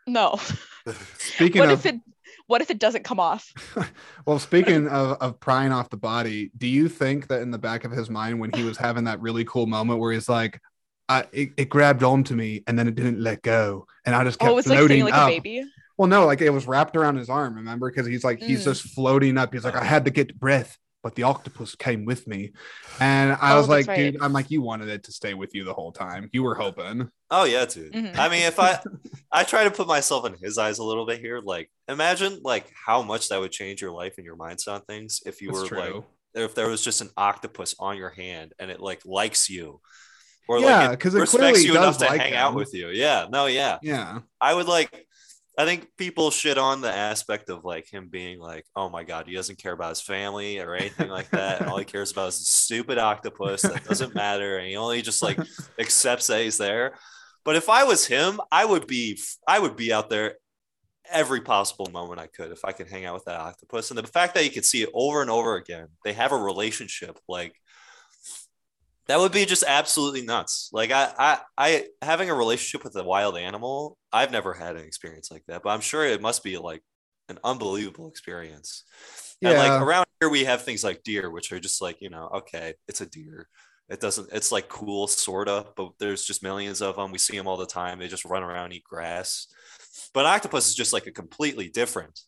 [0.07, 0.41] no.
[1.19, 2.01] Speaking what of if it
[2.47, 3.53] what if it doesn't come off?
[4.27, 7.85] Well, speaking of, of prying off the body, do you think that in the back
[7.85, 10.61] of his mind, when he was having that really cool moment where he's like,
[11.09, 14.39] I, it, it grabbed onto me and then it didn't let go, and I just
[14.41, 15.29] oh, kept Oh, it's like floating sitting like up.
[15.99, 16.11] A baby.
[16.11, 17.55] Well, no, like it was wrapped around his arm.
[17.57, 18.65] Remember, because he's like he's Mm.
[18.65, 19.53] just floating up.
[19.53, 22.53] He's like, I had to get breath, but the octopus came with me,
[23.01, 24.13] and I Oh, was like, right.
[24.13, 26.29] dude, I'm like, you wanted it to stay with you the whole time.
[26.33, 27.11] You were hoping.
[27.31, 27.93] Oh yeah, dude.
[27.93, 28.17] Mhm.
[28.19, 28.79] I mean, if I
[29.33, 32.73] I try to put myself in his eyes a little bit here, like imagine like
[32.75, 35.71] how much that would change your life and your mindset on things if you That's
[35.71, 36.05] were like
[36.35, 39.81] if there was just an octopus on your hand and it like likes you.
[40.49, 42.73] Or Yeah, like 'cause it respects clearly you does enough to like hang out with
[42.75, 42.91] you.
[42.91, 43.27] Yeah.
[43.31, 43.79] No, yeah.
[43.83, 44.21] yeah.
[44.41, 45.06] I would like
[45.59, 49.27] I think people shit on the aspect of like him being like, oh my god,
[49.27, 51.61] he doesn't care about his family or anything like that.
[51.61, 54.59] And all he cares about is a stupid octopus that doesn't matter.
[54.59, 55.39] And he only just like
[55.79, 56.95] accepts that he's there.
[57.45, 60.35] But if I was him, I would be I would be out there
[61.11, 63.91] every possible moment I could if I could hang out with that octopus.
[63.91, 66.37] And the fact that you could see it over and over again, they have a
[66.37, 67.55] relationship like
[69.09, 70.71] that would be just absolutely nuts.
[70.73, 74.85] Like I, I, I having a relationship with a wild animal, I've never had an
[74.85, 76.83] experience like that, but I'm sure it must be like
[77.29, 78.85] an unbelievable experience.
[79.45, 79.59] And Yeah.
[79.59, 82.75] like around here, we have things like deer, which are just like, you know, okay,
[82.89, 83.49] it's a deer.
[83.89, 87.13] It doesn't, it's like cool, sort of, but there's just millions of them.
[87.13, 87.99] We see them all the time.
[87.99, 89.47] They just run around, eat grass.
[90.13, 92.19] But an octopus is just like a completely different,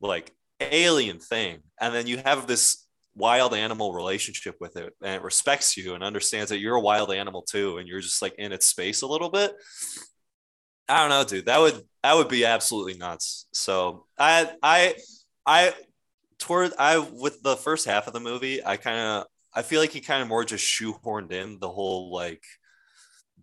[0.00, 1.60] like alien thing.
[1.80, 6.04] And then you have this wild animal relationship with it and it respects you and
[6.04, 7.78] understands that you're a wild animal too.
[7.78, 9.54] And you're just like in its space a little bit.
[10.88, 11.46] I don't know, dude.
[11.46, 13.46] That would that would be absolutely nuts.
[13.52, 14.94] So I I
[15.46, 15.74] I
[16.38, 19.90] toward I with the first half of the movie, I kind of I feel like
[19.90, 22.42] he kind of more just shoehorned in the whole like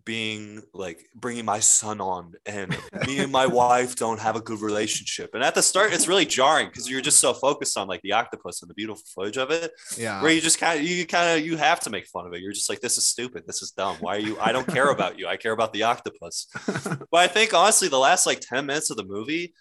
[0.08, 2.74] being like bringing my son on and
[3.06, 5.34] me and my wife don't have a good relationship.
[5.34, 8.14] And at the start it's really jarring because you're just so focused on like the
[8.14, 10.22] octopus and the beautiful footage of it Yeah.
[10.22, 12.40] where you just kind of you kind of you have to make fun of it.
[12.40, 13.42] You're just like this is stupid.
[13.46, 13.96] This is dumb.
[14.00, 15.26] Why are you i don't care about you.
[15.28, 16.46] I care about the octopus.
[17.12, 19.52] But i think honestly the last like 10 minutes of the movie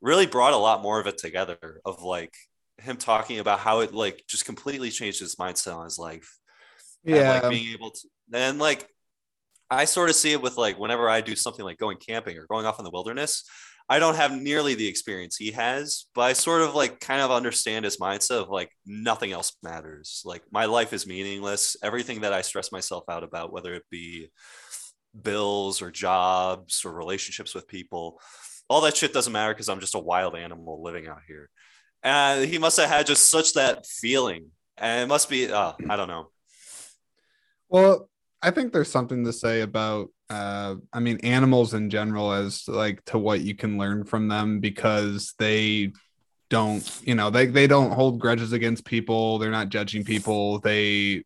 [0.00, 2.34] really brought a lot more of it together of like
[2.78, 6.38] him talking about how it like just completely changed his mindset on his life.
[7.04, 7.32] And, yeah.
[7.40, 8.88] like being able to and like
[9.70, 12.46] I sort of see it with like whenever I do something like going camping or
[12.46, 13.44] going off in the wilderness,
[13.88, 17.30] I don't have nearly the experience he has, but I sort of like kind of
[17.30, 20.22] understand his mindset of like nothing else matters.
[20.24, 21.76] Like my life is meaningless.
[21.82, 24.28] Everything that I stress myself out about, whether it be
[25.20, 28.20] bills or jobs or relationships with people,
[28.68, 31.48] all that shit doesn't matter because I'm just a wild animal living out here.
[32.02, 34.48] And he must have had just such that feeling.
[34.76, 36.30] And it must be, uh, I don't know.
[37.68, 38.08] Well,
[38.42, 43.04] I think there's something to say about uh I mean animals in general as like
[43.06, 45.92] to what you can learn from them because they
[46.48, 50.58] don't, you know, they they don't hold grudges against people, they're not judging people.
[50.60, 51.24] They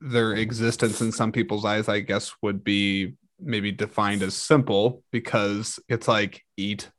[0.00, 5.78] their existence in some people's eyes I guess would be maybe defined as simple because
[5.88, 6.90] it's like eat,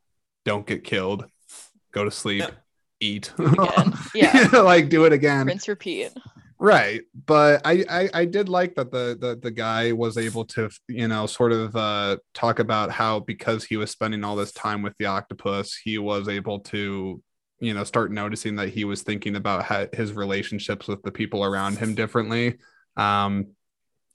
[0.44, 1.26] don't get killed,
[1.92, 2.50] go to sleep, Yeah.
[3.00, 3.32] eat.
[4.14, 4.48] Yeah.
[4.62, 6.10] like do it again Rinse, repeat.
[6.60, 10.68] Right but I, I i did like that the, the the guy was able to
[10.88, 14.82] you know sort of uh talk about how because he was spending all this time
[14.82, 17.22] with the octopus he was able to
[17.60, 21.78] you know start noticing that he was thinking about his relationships with the people around
[21.78, 22.56] him differently.
[22.96, 23.48] Um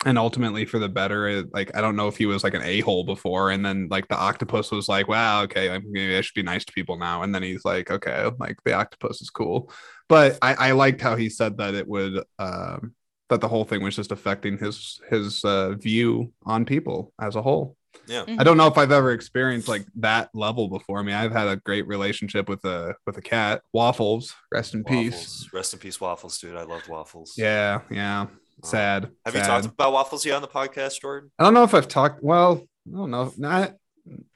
[0.05, 3.03] and ultimately for the better like i don't know if he was like an a-hole
[3.03, 6.63] before and then like the octopus was like wow okay maybe i should be nice
[6.63, 9.71] to people now and then he's like okay like the octopus is cool.
[10.07, 12.93] But i i liked how he said that it would um
[13.29, 17.41] that the whole thing was just affecting his his uh, view on people as a
[17.41, 17.75] whole.
[18.07, 18.25] Yeah.
[18.27, 20.99] i don't know if i've ever experienced like that level before.
[20.99, 23.63] I mean i've had a great relationship with a with a cat.
[23.73, 25.49] Waffles rest in peace.
[25.51, 26.55] Rest in peace, waffles, dude.
[26.55, 27.33] I loved waffles.
[27.37, 28.27] yeah yeah
[28.63, 31.31] sad Have you talked about waffles yet on the podcast, Jordan?
[31.37, 32.23] I don't know if I've talked.
[32.23, 33.33] Well, I don't know.
[33.37, 33.75] Not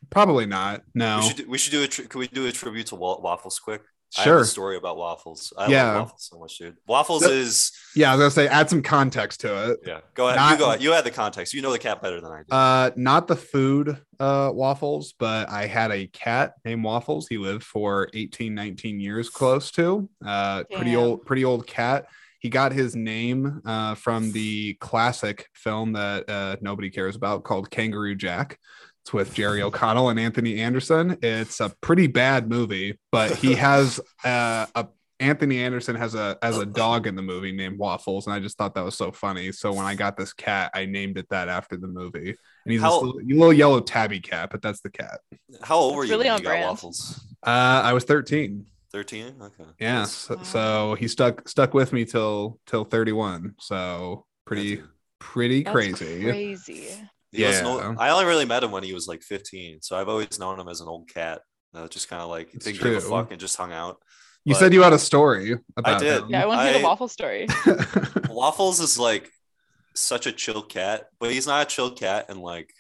[0.10, 0.82] probably not.
[0.94, 1.20] No.
[1.20, 3.20] We should do, we should do a tri- can we do a tribute to wa-
[3.20, 3.82] waffles quick?
[4.18, 4.40] I have Sure.
[4.40, 5.54] a story about waffles.
[5.56, 5.86] I Yeah.
[5.92, 6.78] love waffles so much, dude.
[6.88, 7.32] Waffles Yep.
[7.32, 9.82] is Yeah, I was gonna say add some context to it.
[9.86, 10.00] yeah.
[10.16, 10.38] Go ahead.
[10.40, 10.82] Not- you go ahead.
[10.82, 11.54] You had the context.
[11.54, 12.46] You know the cat better than I do.
[12.52, 17.28] Uh, not the food uh waffles, but I had a cat named Waffles.
[17.28, 20.10] He lived for 18, 19 years close to.
[20.26, 22.08] Uh, pretty old, pretty old cat.
[22.40, 27.70] He got his name uh, from the classic film that uh, nobody cares about called
[27.70, 28.58] Kangaroo Jack.
[29.04, 31.18] It's with Jerry O'Connell and Anthony Anderson.
[31.22, 34.88] It's a pretty bad movie, but he has uh, a
[35.22, 38.58] Anthony Anderson has a as a dog in the movie named Waffles, and I just
[38.58, 39.52] thought that was so funny.
[39.52, 42.30] So when I got this cat, I named it that after the movie.
[42.30, 45.20] And he's How- this little, little yellow tabby cat, but that's the cat.
[45.62, 46.66] How old were you really when on you got brand.
[46.70, 47.26] waffles?
[47.46, 48.66] Uh, I was 13.
[48.92, 49.36] 13?
[49.42, 49.64] Okay.
[49.80, 50.44] Yeah, so, Wow.
[50.44, 53.56] so he stuck stuck with me till till 31.
[53.60, 54.90] So pretty Yeah, dude.
[55.20, 56.24] pretty That's crazy.
[56.24, 56.88] Crazy.
[57.32, 57.88] He was an Yeah.
[57.88, 59.82] old- I only really met him when he was like 15.
[59.82, 61.42] So I've always known him as an old cat.
[61.74, 64.02] Uh, just kind of like It's didn't give a fuck and just hung out.
[64.46, 66.24] You But- said you had a story about did.
[66.24, 66.30] him.
[66.32, 67.48] Yeah, I want to hear the I- waffle story.
[68.30, 69.30] Waffles is like
[69.96, 72.74] such a chill cat, but he's not a chill cat and like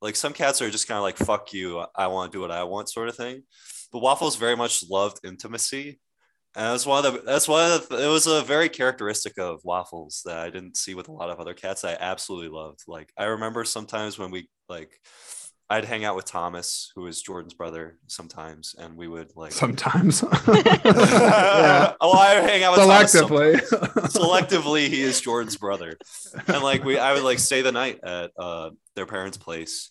[0.00, 2.52] like some cats are just kind of like fuck you, I want to do what
[2.52, 3.42] I want sort of thing.
[3.92, 6.00] But Waffles very much loved intimacy.
[6.56, 9.60] And that's one of the that's one of the, it was a very characteristic of
[9.64, 12.80] Waffles that I didn't see with a lot of other cats that I absolutely loved.
[12.88, 14.98] Like I remember sometimes when we like
[15.70, 20.24] I'd hang out with Thomas, who is Jordan's brother, sometimes, and we would like Sometimes.
[20.48, 21.92] yeah.
[22.00, 23.60] well, I hang out with Thomas Selectively.
[24.08, 25.96] selectively he is jordan's brother
[26.46, 29.90] and like we i would like stay the night at uh their parents place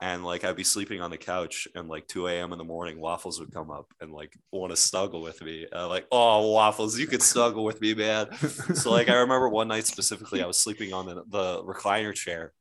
[0.00, 3.00] and like i'd be sleeping on the couch and like 2 a.m in the morning
[3.00, 5.66] waffles would come up and like want to snuggle with me.
[5.74, 8.26] Uh, like oh waffles you could snuggle with me man.
[8.74, 12.52] So like i remember one night specifically i was sleeping on the, the recliner chair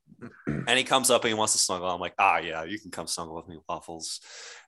[0.46, 1.90] and he comes up and he wants to snuggle.
[1.90, 4.22] I'm like ah yeah you can come snuggle with me waffles.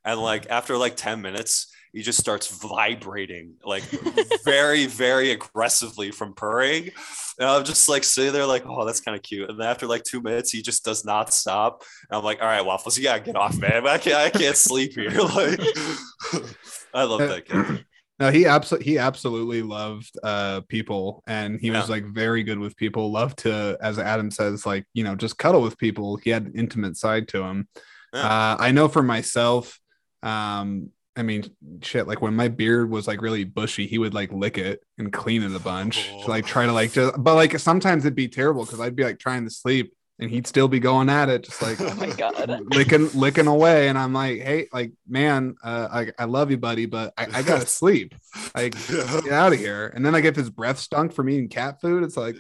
[0.04, 3.84] And like after like 10 minutes he just starts vibrating like
[4.44, 6.92] very very aggressively from purring
[7.40, 9.88] and i'm just like sitting there like oh that's kind of cute and then after
[9.88, 13.04] like two minutes he just does not stop and i'm like all right waffles you
[13.04, 15.60] gotta get off man i can't i can't sleep here like
[16.94, 17.86] i love that kid
[18.18, 22.78] No, he absolutely he absolutely loved uh people and he was like very good with
[22.78, 23.12] people.
[23.12, 26.16] Loved to, as Adam says, like, you know, just cuddle with people.
[26.16, 27.68] He had an intimate side to him.
[28.14, 28.22] Yeah.
[28.22, 29.78] Uh, I know for myself,
[30.24, 31.46] um, I mean,
[31.82, 35.14] shit, like when my beard was like really bushy, he would like lick it and
[35.14, 36.10] clean it a bunch.
[36.24, 39.04] To, like try to like just, but like sometimes it'd be terrible because I'd be
[39.04, 42.10] like trying to sleep and he'd still be going at it, just like Oh my
[42.10, 42.62] god.
[42.76, 43.88] licking licking away.
[43.90, 47.42] And I'm like, hey, like man, uh, I, I love you, buddy, but I, I
[47.44, 48.14] gotta sleep.
[48.56, 49.92] Like get out of here.
[49.96, 52.04] And then I get this breath stunk from eating cat food.
[52.04, 52.36] It's like,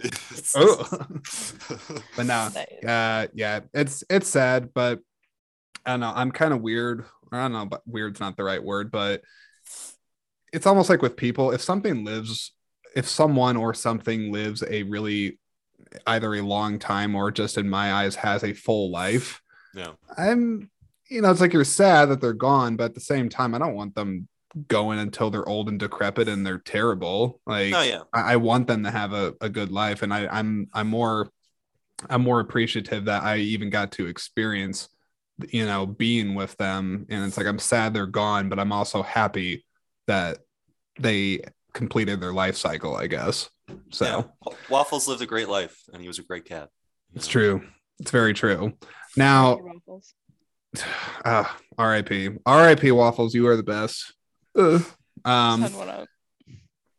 [0.56, 0.86] oh,
[2.16, 2.84] but no, Nice.
[2.86, 5.00] uh yeah it's it's sad but
[5.86, 8.64] i don't know i'm kind of weird i don't know but weird's not the right
[8.64, 9.22] word but
[10.54, 12.52] it's almost like with people if something lives
[12.96, 15.38] if someone or something lives a really
[16.08, 19.42] either a long time or just in my eyes has a full life
[19.74, 19.92] yeah.
[20.18, 20.70] i'm
[21.10, 23.58] you know it's like you're sad that they're gone but at the same time i
[23.58, 24.28] don't want them
[24.68, 28.02] going until they're old and decrepit and they're terrible like Oh yeah.
[28.14, 31.30] I, I want them to have a, a good life and I, I'm I'm more
[32.10, 34.90] I'm more appreciative that I even got to experience
[35.50, 39.02] you know being with them and it's like I'm sad they're gone but I'm also
[39.04, 39.66] happy
[40.08, 40.38] that
[41.00, 41.42] they
[41.74, 43.50] completed their life cycle I guess
[43.92, 44.54] so Yeah.
[44.70, 46.70] Waffles lived a great life, and he was a great cat.
[47.16, 47.32] it's know?
[47.32, 47.62] true
[48.00, 48.74] it's very true
[49.18, 49.60] now
[51.26, 51.46] uh,
[51.80, 52.10] RIP
[52.48, 54.14] RIP waffles you are the best
[54.58, 54.84] Ugh.
[55.26, 56.08] um Send one up.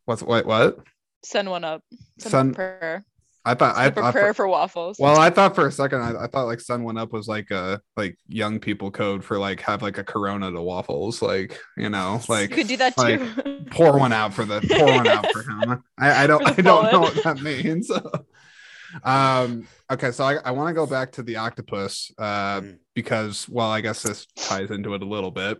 [0.04, 0.78] what's what what
[1.24, 1.82] Send one up.
[2.20, 3.04] Send Send- a prayer.
[3.46, 4.98] I thought I Send a thought for waffles.
[4.98, 7.50] Well, I thought for a second, I, I thought like Sun One Up was like
[7.52, 11.88] a like young people code for like have like a Corona to waffles, like you
[11.88, 13.64] know, like you like could do that like, too.
[13.70, 15.82] pour one out for the pour one out for him.
[15.98, 17.90] I, I don't I don't know what that means.
[19.04, 19.66] um.
[19.90, 22.78] Okay, so I, I want to go back to the octopus uh, Mm.
[22.94, 25.58] because well, I guess this ties into it a little bit.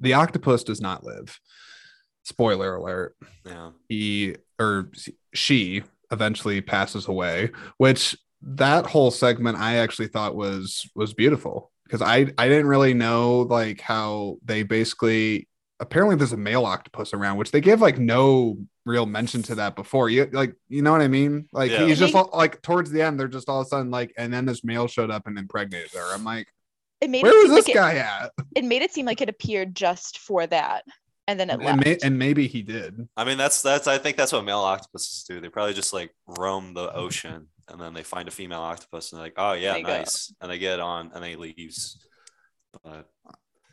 [0.00, 1.38] The octopus does not live.
[2.24, 3.70] Spoiler alert Yeah.
[3.88, 4.90] he or
[5.34, 11.72] she eventually passes away which that whole segment i actually thought was was beautiful.
[11.84, 15.48] Because i i didn't really know like how they basically
[15.80, 19.74] apparently there's a male octopus around which they give like no real mention to that
[19.74, 20.08] before.
[20.08, 21.48] You like you know what i mean?
[21.52, 21.86] Like Yeah.
[21.86, 24.32] he's just all, like towards the end they're just all of a sudden like and
[24.32, 26.14] then this male showed up and impregnated her.
[26.14, 26.46] I'm like
[27.00, 28.32] it made where it was this like guy at?
[28.38, 30.84] It, it made it seem like it appeared just for that,
[31.28, 31.84] and then it and, left.
[31.84, 33.86] may, and maybe he did I mean, that's that's.
[33.86, 35.40] I think that's what male octopuses do.
[35.40, 39.18] They probably just like roam the ocean, and then they find a female octopus, and
[39.18, 39.98] they're like, "Oh yeah, There you go.
[39.98, 41.98] nice," and they get on, and they he leaves.
[42.84, 43.08] But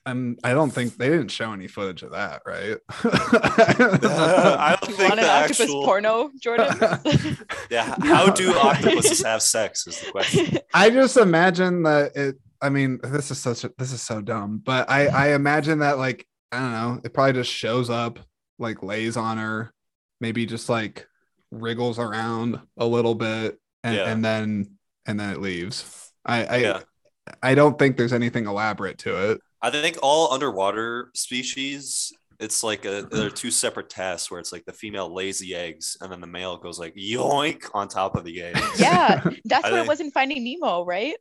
[0.05, 2.77] Um, I don't think they didn't show any footage of that, right?
[2.89, 6.75] I don't you think want an the octopus porno, Jordan?
[7.69, 9.87] Yeah, how do octopuses have sex?
[9.87, 10.59] Is the question.
[10.73, 12.35] I just imagine that it.
[12.61, 15.97] I mean, this is such a, this is so dumb, but I I imagine that
[15.97, 18.19] like I don't know, it probably just shows up,
[18.59, 19.73] like lays on her,
[20.21, 21.07] maybe just like
[21.51, 24.11] wriggles around a little bit, and Yeah.
[24.11, 26.11] and then and then it leaves.
[26.25, 26.81] I I Yeah.
[27.41, 29.41] I don't think there's anything elaborate to it.
[29.61, 34.65] I think all underwater species, it's like a they're two separate tasks where it's like
[34.65, 38.25] the female lays the eggs and then the male goes like yoink on top of
[38.25, 38.59] the eggs.
[38.79, 41.15] yeah, that's I what it was in Finding Nemo, right?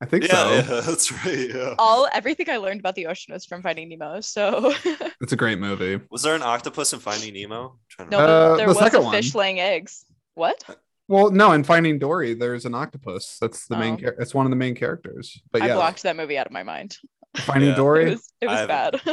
[0.00, 0.52] I think yeah, so.
[0.54, 1.48] yeah, that's right.
[1.54, 1.74] Yeah.
[1.78, 4.20] All everything I learned about the ocean was from Finding Nemo.
[4.20, 4.74] So
[5.22, 6.00] It's a great movie.
[6.10, 7.62] Was there an octopus in Finding Nemo?
[7.64, 8.52] I'm trying to no, remember.
[8.52, 9.12] Uh, there the was second a one.
[9.14, 10.04] fish laying eggs.
[10.34, 10.62] What?
[11.08, 13.38] Well, no, in Finding Dory, there's an octopus.
[13.40, 13.94] That's the main.
[13.94, 13.96] Oh.
[13.96, 15.40] Char- it's one of the main characters.
[15.50, 16.98] But yeah, I blocked that movie out of my mind.
[17.36, 17.74] Finding Yeah.
[17.74, 18.10] It Dory.
[18.10, 18.94] was it was I bad.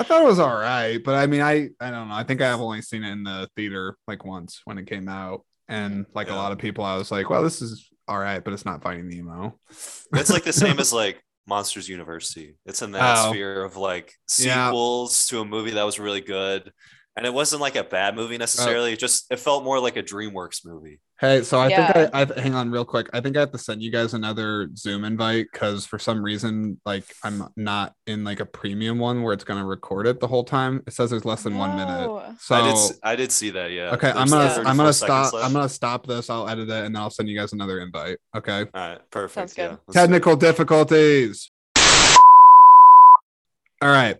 [0.00, 2.14] I thought it was all right, but I mean, I I don't know.
[2.14, 5.44] I think I've only seen it in the theater like once when it came out,
[5.68, 8.52] and like a lot of people, I was like, well, this is all right, but
[8.52, 9.58] it's not Finding Nemo.
[9.70, 12.56] It's like the same as like Monsters University.
[12.66, 13.30] It's in that Oh.
[13.30, 14.66] sphere of like Yeah.
[14.68, 16.70] sequels to a movie that was really good.
[17.16, 18.92] And it wasn't like a bad movie uh, necessarily.
[18.92, 20.98] It just it felt more like a DreamWorks movie.
[21.20, 21.92] Hey, so I Yeah.
[21.92, 23.08] think I, I hang on real quick.
[23.12, 26.80] I think I have to send you guys another Zoom invite because for some reason,
[26.84, 30.42] like I'm not in like a premium one where it's gonna record it the whole
[30.42, 30.82] time.
[30.88, 32.10] It says there's less than one minute.
[32.40, 33.92] So I did s- I did see that, yeah.
[33.92, 35.32] okay, I'm gonna 34 I'm gonna stop.
[35.34, 35.46] left.
[35.46, 36.28] I'm gonna stop this.
[36.28, 38.18] I'll edit it and then I'll send you guys another invite.
[38.36, 38.62] Okay.
[38.62, 39.34] All right, perfect.
[39.34, 39.62] Sounds good.
[39.62, 40.02] Yeah, let's do it.
[40.02, 41.50] Technical difficulties.
[43.80, 44.16] All right,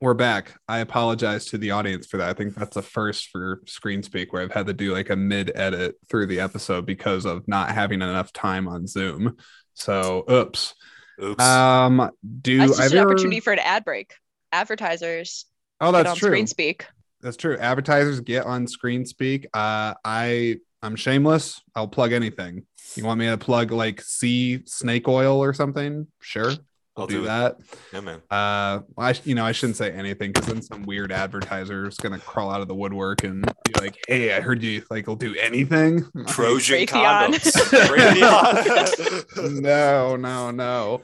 [0.00, 0.58] we're back.
[0.66, 2.28] I apologize to the audience for that.
[2.28, 5.16] I think that's the first for Screen Speak where I've had to do like a
[5.16, 9.36] mid edit through the episode because of not having enough time on Zoom.
[9.74, 10.74] So, oops.
[11.22, 11.42] Oops.
[11.42, 12.98] Um, do That's just either...
[12.98, 14.14] an opportunity for an ad break.
[14.52, 15.44] Advertisers
[15.80, 16.28] Oh, get that's on true.
[16.28, 16.86] screen speak.
[17.20, 17.56] That's true.
[17.58, 19.46] Advertisers get on Screen Speak.
[19.52, 21.60] Uh, I I'm shameless.
[21.74, 22.66] I'll plug anything.
[22.96, 26.06] You want me to plug like sea snake oil or something?
[26.20, 26.52] Sure,
[27.00, 27.56] I'll I'll do do that.
[27.92, 28.20] yeah, man.
[28.30, 32.18] Uh, I you know I shouldn't say anything because then some weird advertiser is gonna
[32.18, 35.34] crawl out of the woodwork and be like, "Hey, I heard you like will do
[35.36, 37.28] anything." Trojan Raytheon.
[37.34, 37.52] condoms.
[37.88, 39.60] Raytheon.
[39.62, 41.02] no, no, no.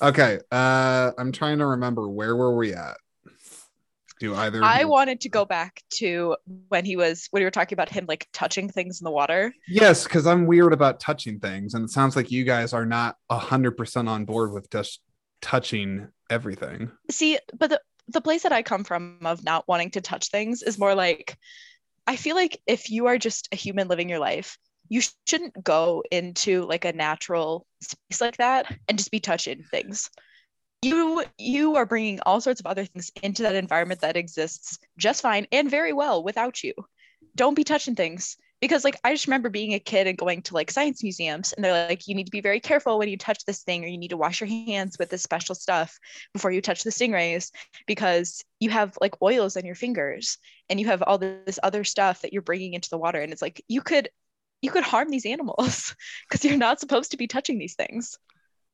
[0.00, 0.38] Okay.
[0.52, 2.96] Uh, I'm trying to remember where were we at.
[4.20, 4.64] Do either?
[4.64, 6.36] I you- wanted to go back to
[6.68, 9.52] when he was when we were talking about him like touching things in the water.
[9.68, 13.16] Yes, because I'm weird about touching things, and it sounds like you guys are not
[13.30, 15.00] hundred percent on board with just
[15.40, 16.90] touching everything.
[17.10, 20.62] See, but the the place that I come from of not wanting to touch things
[20.62, 21.36] is more like
[22.06, 24.56] I feel like if you are just a human living your life,
[24.88, 30.10] you shouldn't go into like a natural space like that and just be touching things.
[30.82, 35.22] You you are bringing all sorts of other things into that environment that exists just
[35.22, 36.72] fine and very well without you.
[37.36, 40.54] Don't be touching things because like I just remember being a kid and going to
[40.54, 43.44] like science museums and they're like you need to be very careful when you touch
[43.44, 45.98] this thing or you need to wash your hands with this special stuff
[46.32, 47.50] before you touch the stingrays
[47.86, 50.38] because you have like oils on your fingers
[50.68, 53.42] and you have all this other stuff that you're bringing into the water and it's
[53.42, 54.08] like you could
[54.62, 55.94] you could harm these animals
[56.28, 58.18] because you're not supposed to be touching these things.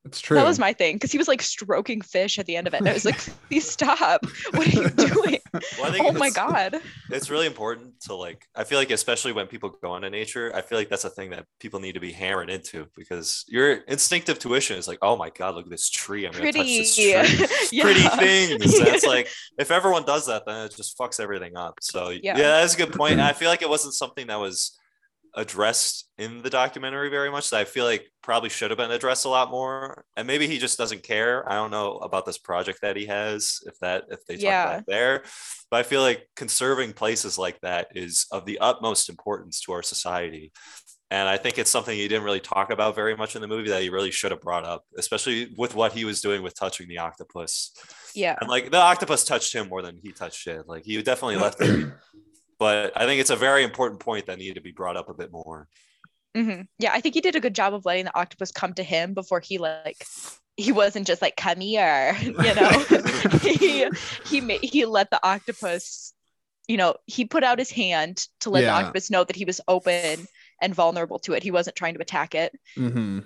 [0.05, 0.37] It's true.
[0.37, 2.77] that was my thing because he was like stroking fish at the end of it
[2.77, 3.19] and i was like
[3.49, 4.23] please stop.
[4.51, 5.39] What are you doing
[5.79, 6.79] Well, oh my god.
[7.11, 10.61] it's really important to like i feel like especially when people go into nature i
[10.61, 14.39] feel like that's a thing that people need to be hammered into because your instinctive
[14.39, 16.25] tuition is like oh my god look at this tree.
[16.25, 16.77] I'm gonna touch pretty.
[16.79, 17.09] this tree
[17.77, 17.83] yeah.
[17.83, 19.27] pretty things that's like
[19.57, 21.75] if everyone does that then it just fucks everything up.
[21.81, 22.59] So yeah, Yeah.
[22.61, 23.13] that's a good point.
[23.13, 24.77] And i feel like it wasn't something that was
[25.35, 29.25] addressed in the documentary very much that i feel like probably should have been addressed
[29.25, 32.79] a lot more and maybe he just doesn't care i don't know about this project
[32.81, 34.63] that he has if that if they talk Yeah.
[34.65, 35.23] about it there
[35.69, 39.83] but i feel like conserving places like that is of the utmost importance to our
[39.83, 40.51] society
[41.11, 43.69] and I think it's something he didn't really talk about very much in the movie
[43.69, 46.87] that he really should have brought up, especially with what he was doing with touching
[46.87, 47.71] the octopus.
[48.15, 50.67] yeah And like the octopus touched him more than he touched it.
[50.67, 51.93] Like he definitely left it.
[52.59, 55.13] But I think it's a very important point that needed to be brought up a
[55.13, 55.67] bit more.
[56.33, 58.83] hmm Yeah, I think he did a good job of letting the octopus come to
[58.83, 60.05] him before he like
[60.57, 62.85] he wasn't just like come here, you know.
[63.41, 63.85] he
[64.25, 66.13] he made he let the octopus,
[66.67, 68.71] you know, he put out his hand to let Yeah.
[68.71, 70.25] the octopus know that he was open
[70.61, 71.43] and vulnerable to it.
[71.43, 73.19] He wasn't trying to attack it, hmm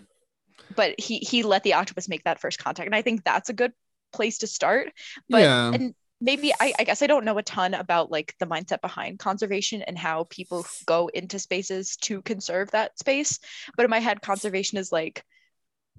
[0.75, 3.53] but he he let the octopus make that first contact, and I think that's a
[3.53, 3.73] good
[4.11, 4.91] place to start.
[5.29, 5.71] But yeah.
[5.73, 9.19] and maybe I, I guess I don't know a ton about like the mindset behind
[9.19, 13.39] conservation and how people go into spaces to conserve that space.
[13.75, 15.23] But in my head, conservation is like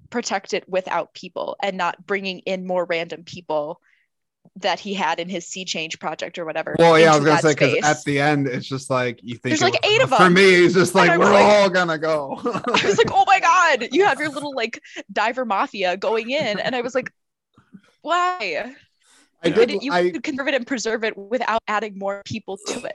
[0.09, 3.79] protect it without people and not bringing in more random people
[4.57, 6.75] that he had in his sea change project or whatever.
[6.77, 9.51] Well, yeah, I was gonna say because at the end, it's just like you think
[9.57, 10.19] There's like was- eight of them.
[10.19, 12.39] For me, it's just like we're like- all gonna go.
[12.43, 16.59] I was like, oh my god, you have your little like diver mafia going in,
[16.59, 17.11] and I was like,
[18.01, 18.73] why?
[19.43, 19.55] I Yeah.
[19.55, 19.69] did.
[19.69, 22.93] Could- you I could conserve it and preserve it without adding more people to it.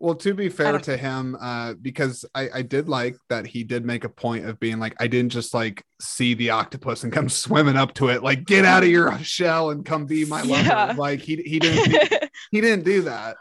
[0.00, 3.84] well, to be fair to him, uh, because I I did like that he did
[3.86, 7.28] make a point of being like, I didn't just like see the octopus and come
[7.44, 10.62] swimming up to it, like get out of your shell and come be my lover.
[10.64, 10.94] Yeah.
[10.96, 12.16] Like he he didn't do,
[12.50, 13.36] he didn't do that.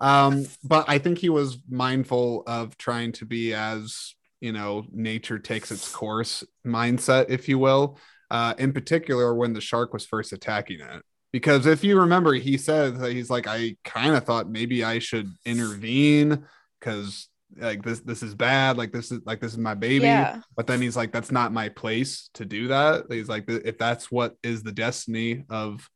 [0.00, 5.36] Um, but I think he was mindful of trying to be as you know, nature
[5.40, 7.98] takes its course mindset, if you will.
[8.30, 11.02] Uh, in particular, when the shark was first attacking it,
[11.32, 14.98] because if you remember, he said that he's like, I kind of thought maybe I
[14.98, 16.46] should intervene
[16.78, 20.06] because like this this is bad, like this is like this is my baby.
[20.06, 20.40] Yeah.
[20.56, 23.04] But then he's like, that's not my place to do that.
[23.10, 25.88] He's like, if that's what is the destiny of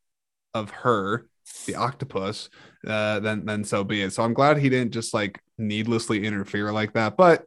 [0.54, 1.28] of her,
[1.66, 2.50] the octopus,
[2.86, 4.12] uh, then then so be it.
[4.12, 7.16] So I'm glad he didn't just like needlessly interfere like that.
[7.16, 7.44] But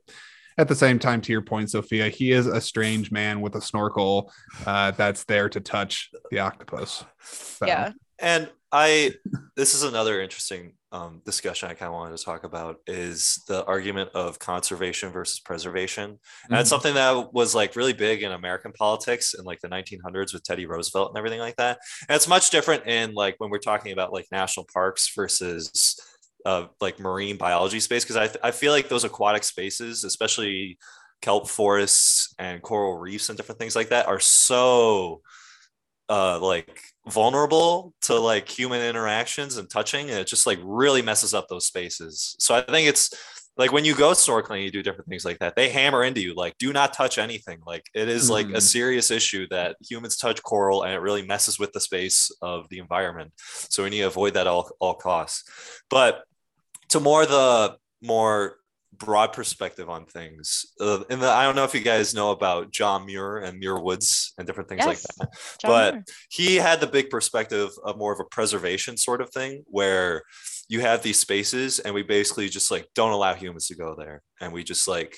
[0.58, 3.62] at the same time, to your point, Sofia, he is a strange man with a
[3.62, 4.32] snorkel
[4.66, 7.03] uh, that's there to touch the octopus.
[7.22, 7.91] So, Yeah.
[8.20, 9.14] And I,
[9.58, 13.66] this is another interesting um, discussion I kind of wanted to talk about is the
[13.66, 16.18] argument of conservation versus preservation.
[16.49, 16.70] And it's Mhm.
[16.70, 20.66] something that was like really big in American politics in like the 1900s with Teddy
[20.66, 21.80] Roosevelt and everything like that.
[22.08, 25.99] And it's much different in like when we're talking about like national parks versus
[26.46, 30.78] uh, like marine biology space because I, I feel like those aquatic spaces, especially
[31.22, 35.22] kelp forests and coral reefs and different things like that, are so
[36.08, 41.34] uh like vulnerable to like human interactions and touching and it just like really messes
[41.34, 42.36] up those spaces.
[42.39, 43.12] So i think it's
[43.58, 45.56] like when you go snorkeling you do different things like that.
[45.56, 47.60] They hammer into you like do not touch anything.
[47.66, 48.62] Like it is like a Mhm.
[48.62, 52.80] serious issue that humans touch coral and it really messes with the space of the
[52.80, 53.32] environment.
[53.38, 55.50] So we need to avoid that at all, all costs.
[55.89, 56.24] But
[56.96, 58.56] to more the more
[58.98, 62.72] broad perspective on things uh, in the i don't know if you guys know about
[62.72, 65.28] john muir and muir woods and different things like that
[65.62, 66.04] John but Muir.
[66.30, 70.24] he had the big perspective of more of a preservation sort of thing where
[70.70, 74.22] you have these spaces and we basically just like don't allow humans to go there
[74.39, 75.18] and we just like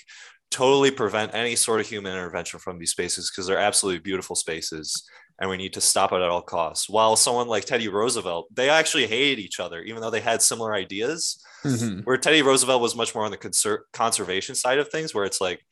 [0.50, 5.08] totally prevent any sort of human intervention from these spaces because they're absolutely beautiful spaces
[5.40, 6.90] and we need to stop it at all costs.
[6.90, 10.74] While someone like Teddy Roosevelt, they actually hated each other, even though they had similar
[10.74, 11.44] ideas.
[11.64, 12.06] Mhm.
[12.06, 15.42] Where Teddy Roosevelt was much more on the conser- conservation side of things, where it's
[15.42, 15.64] like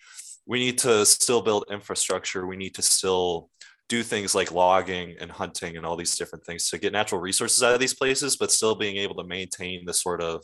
[0.45, 3.49] we need to still build infrastructure, we need to still
[3.87, 7.61] do things like logging and hunting and all these different things to get natural resources
[7.61, 10.43] out of these places, but still being able to maintain the sort of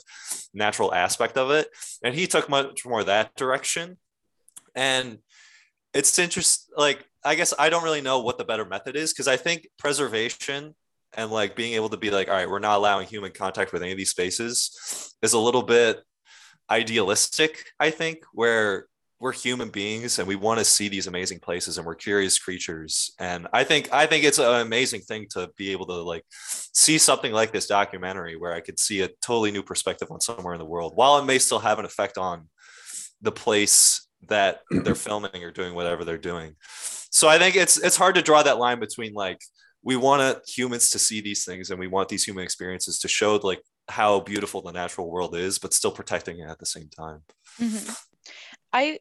[0.54, 1.68] natural aspect of it.
[2.04, 3.98] And he took much more that direction.
[4.76, 5.20] And
[5.94, 9.28] it's interesting, like, I guess I don't really know what the better method is because
[9.28, 10.76] I think preservation
[11.14, 13.82] and like being able to be like, all right, we're not allowing human contact with
[13.82, 16.02] any of these spaces is a little bit
[16.70, 18.88] idealistic, I think, where
[19.22, 23.12] we're human beings and we want to see these amazing places and we're curious creatures.
[23.20, 26.98] And i think i think it's an amazing thing to be able to like see
[26.98, 30.60] something like this documentary where i could see a totally new perspective on somewhere in
[30.60, 32.50] the world while it may still have an effect on
[33.22, 36.56] the place that they're filming or doing whatever they're doing
[37.12, 39.40] so i think it's it's hard to draw that line between like
[39.84, 43.36] we want humans to see these things and we want these human experiences to show
[43.38, 47.20] like how beautiful the natural world is but still protecting it at the same time
[47.60, 47.96] Mhm.
[48.74, 49.00] I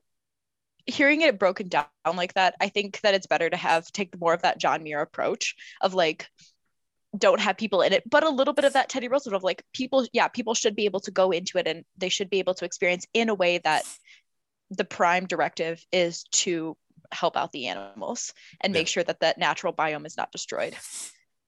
[0.87, 4.35] hearing it broken down like that, I think that it's better to have take more
[4.35, 6.29] of that John Muir approach of like
[7.17, 9.65] don't have people in it, but a little bit of that Teddy Roosevelt of like
[9.73, 12.55] people, yeah, people should be able to go into it and they should be able
[12.55, 13.85] to experience in a way that
[14.71, 16.77] the prime directive is to
[17.13, 18.91] help out the animals and make Yeah.
[18.93, 20.77] sure that that natural biome is not destroyed.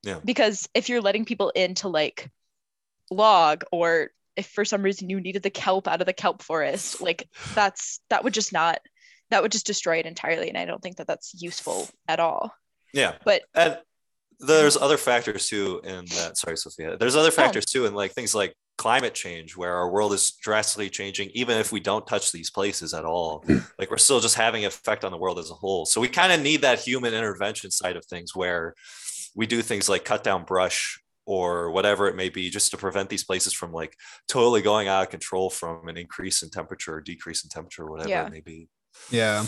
[0.02, 0.18] Yeah.
[0.24, 2.30] Because if you're letting people in to like
[3.10, 7.00] log or if for some reason you needed the kelp out of the kelp forest,
[7.00, 8.80] like that's that would just not
[9.30, 12.54] that would just destroy it entirely and I don't think that that's useful at all.
[12.92, 13.78] yeah But and
[14.40, 18.34] there's other factors too in that sorry Sofia there's other factors too in like things
[18.34, 22.50] like climate change where our world is drastically changing even if we don't touch these
[22.50, 23.58] places at all hmm.
[23.78, 26.08] like we're still just having an effect on the world as a whole so we
[26.08, 28.74] kind of need that human intervention side of things where
[29.36, 33.08] we do things like cut down brush or whatever it may be just to prevent
[33.08, 37.00] these places from like totally going out of control from an increase in temperature or
[37.00, 38.26] decrease in temperature or whatever Yeah.
[38.26, 38.68] it may be
[39.10, 39.46] Yeah.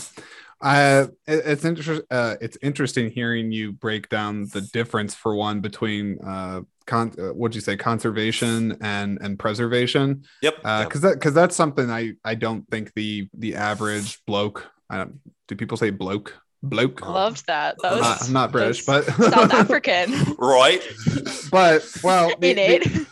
[0.65, 2.07] Uh, it- it's interesting.
[2.11, 7.29] Uh, it's interesting hearing you break down the difference for one between uh, con- uh,
[7.35, 10.25] what'd you say, conservation and and preservation.
[10.43, 10.89] yep, Uh, yep.
[10.89, 14.67] because that because that's something I I don't think the the average bloke.
[14.91, 16.35] I don't, do people say bloke?
[16.62, 17.03] Bloke.
[17.07, 17.77] Loved that.
[17.83, 20.81] That I'm not, I'm not British, but South African right
[21.51, 23.07] but well, the- in the- it.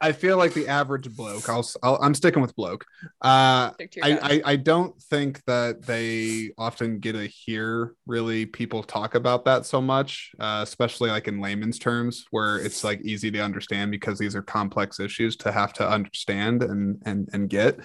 [0.00, 1.48] I feel like the average bloke.
[1.48, 2.86] I'll, I'll I'm sticking with bloke.
[3.20, 4.32] Uh, Stick to your guns.
[4.32, 9.44] I, I I don't think that they often get to hear really people talk about
[9.44, 13.90] that so much, uh, especially like in layman's terms, where it's like easy to understand
[13.90, 17.78] because these are complex issues to have to understand and and and get.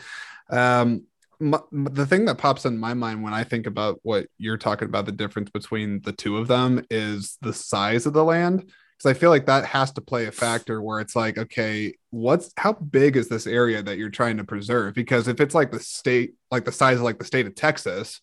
[0.49, 1.03] Um,
[1.41, 4.57] m- m- the thing that pops in my mind when I think about what you're
[4.57, 8.71] talking about, the difference between the two of them is the size of the land
[8.97, 12.51] because I feel like that has to play a factor where it's like, okay, what's
[12.57, 14.93] how big is this area that you're trying to preserve?
[14.93, 18.19] Because if it's like the state, like the size of like the state of Texas,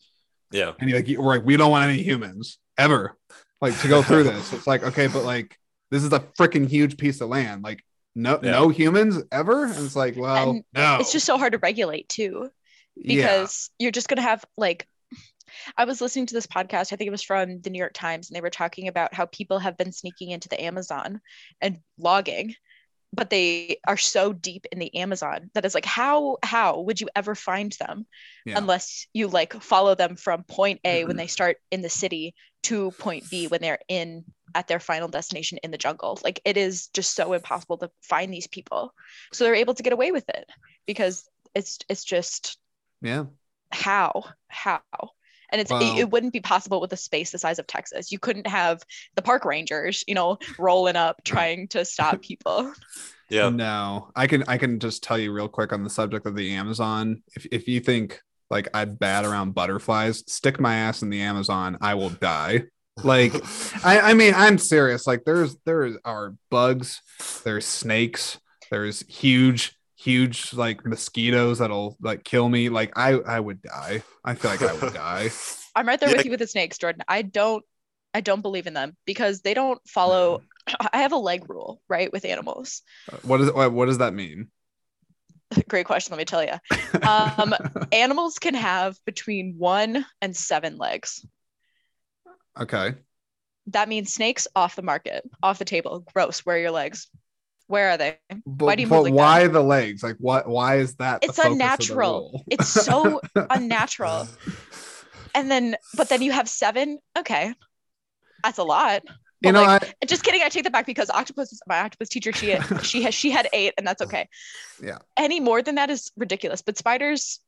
[0.50, 3.16] yeah and you're like, we're like, we don't want any humans ever,
[3.60, 4.52] like to go through this.
[4.52, 5.56] It's like, okay, but like
[5.90, 8.52] this is a freaking huge piece of land, like no Yeah.
[8.52, 12.08] no humans ever, and it's like, well, And no, It's just so hard to regulate
[12.08, 12.50] too.
[12.96, 14.86] yeah, because you're just going to have like
[15.76, 18.28] I was listening to this podcast, I think it was from the New York Times,
[18.28, 21.20] and they were talking about how people have been sneaking into the Amazon
[21.61, 22.55] and logging,
[23.12, 27.09] but they are so deep in the Amazon that it's like, how how would you
[27.14, 28.07] ever find them
[28.44, 28.59] Yeah.
[28.59, 32.34] unless you like follow them from point A when they start in the city
[32.64, 34.24] to point B when they're in
[34.55, 36.18] at their final destination in the jungle.
[36.22, 38.94] Like it is just so impossible to find these people.
[39.32, 40.48] So they're able to get away with it
[40.86, 42.59] because it's it's just
[43.03, 43.24] yeah,
[43.70, 44.80] how how
[45.53, 48.11] and it's Well- it, it wouldn't be possible with a space the size of texas
[48.11, 48.82] you couldn't have
[49.14, 52.72] the park rangers you know rolling up trying to stop people
[53.30, 56.36] yeah No, I can I can just tell you real quick on the subject of
[56.36, 57.22] the Amazon.
[57.36, 61.78] If if you think like I'd bat around butterflies, stick my ass in the Amazon,
[61.80, 62.64] I will die.
[63.03, 63.32] Like
[63.84, 65.07] I, I mean, I'm serious.
[65.07, 67.00] Like there's there are bugs,
[67.44, 68.38] there's snakes,
[68.70, 72.68] there's huge, huge like mosquitoes that'll like kill me.
[72.68, 74.03] Like I I would die.
[74.24, 75.30] I feel like I would die.
[75.74, 76.16] i'm right there Yeah.
[76.18, 77.64] with you with the snakes jordan i don't
[78.12, 80.42] i don't believe in them because they don't follow
[80.92, 82.82] i have a leg rule right with animals
[83.22, 84.50] What is what, what does that mean?
[85.68, 86.57] great question let me tell you
[87.09, 87.55] um
[87.92, 91.24] animals can have between one and seven legs
[92.61, 92.94] okay.
[93.68, 97.09] that means snakes off the market off the table gross where are your legs
[97.72, 100.02] where are they But, Why do you move like why the legs?
[100.02, 102.44] Like what why is that the It's focus of the unnatural.
[102.46, 104.28] It's so unnatural.
[105.34, 106.98] And then, but then you have seven.
[107.18, 107.54] Okay.
[108.44, 109.04] That's a lot.
[109.40, 110.42] You know, like, I, Just kidding.
[110.42, 113.48] I take that back because octopus my octopus teacher she had, she has she had
[113.54, 114.28] eight and that's okay.
[114.82, 114.98] Yeah.
[115.16, 116.60] Any more than that is ridiculous.
[116.60, 117.40] But spiders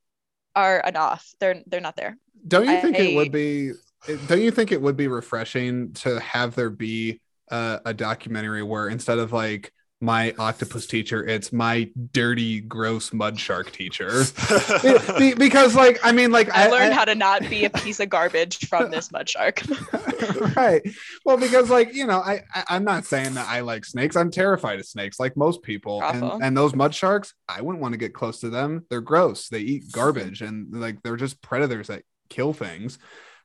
[0.57, 1.31] are enough.
[1.39, 2.17] They're they're not there.
[2.49, 3.73] don't you think it would be?
[4.27, 7.21] Don't you think it would be refreshing to have there be
[7.51, 13.39] uh, a documentary where instead of like my octopus teacher, it's my dirty, gross mud
[13.39, 14.25] shark teacher?
[15.19, 18.09] Be- because, like, I mean, like, I, learned how to not be a piece of
[18.09, 19.63] garbage from this mud shark.
[20.57, 20.83] right.
[21.25, 24.17] Well, because like you know, I, I I'm not saying that I like snakes.
[24.17, 26.01] I'm terrified of snakes, like most people.
[26.01, 26.35] Bravo.
[26.35, 28.87] And and those mud sharks, I wouldn't want to get close to them.
[28.91, 29.49] They're gross.
[29.49, 32.99] They eat garbage, and like they're just predators that kill things.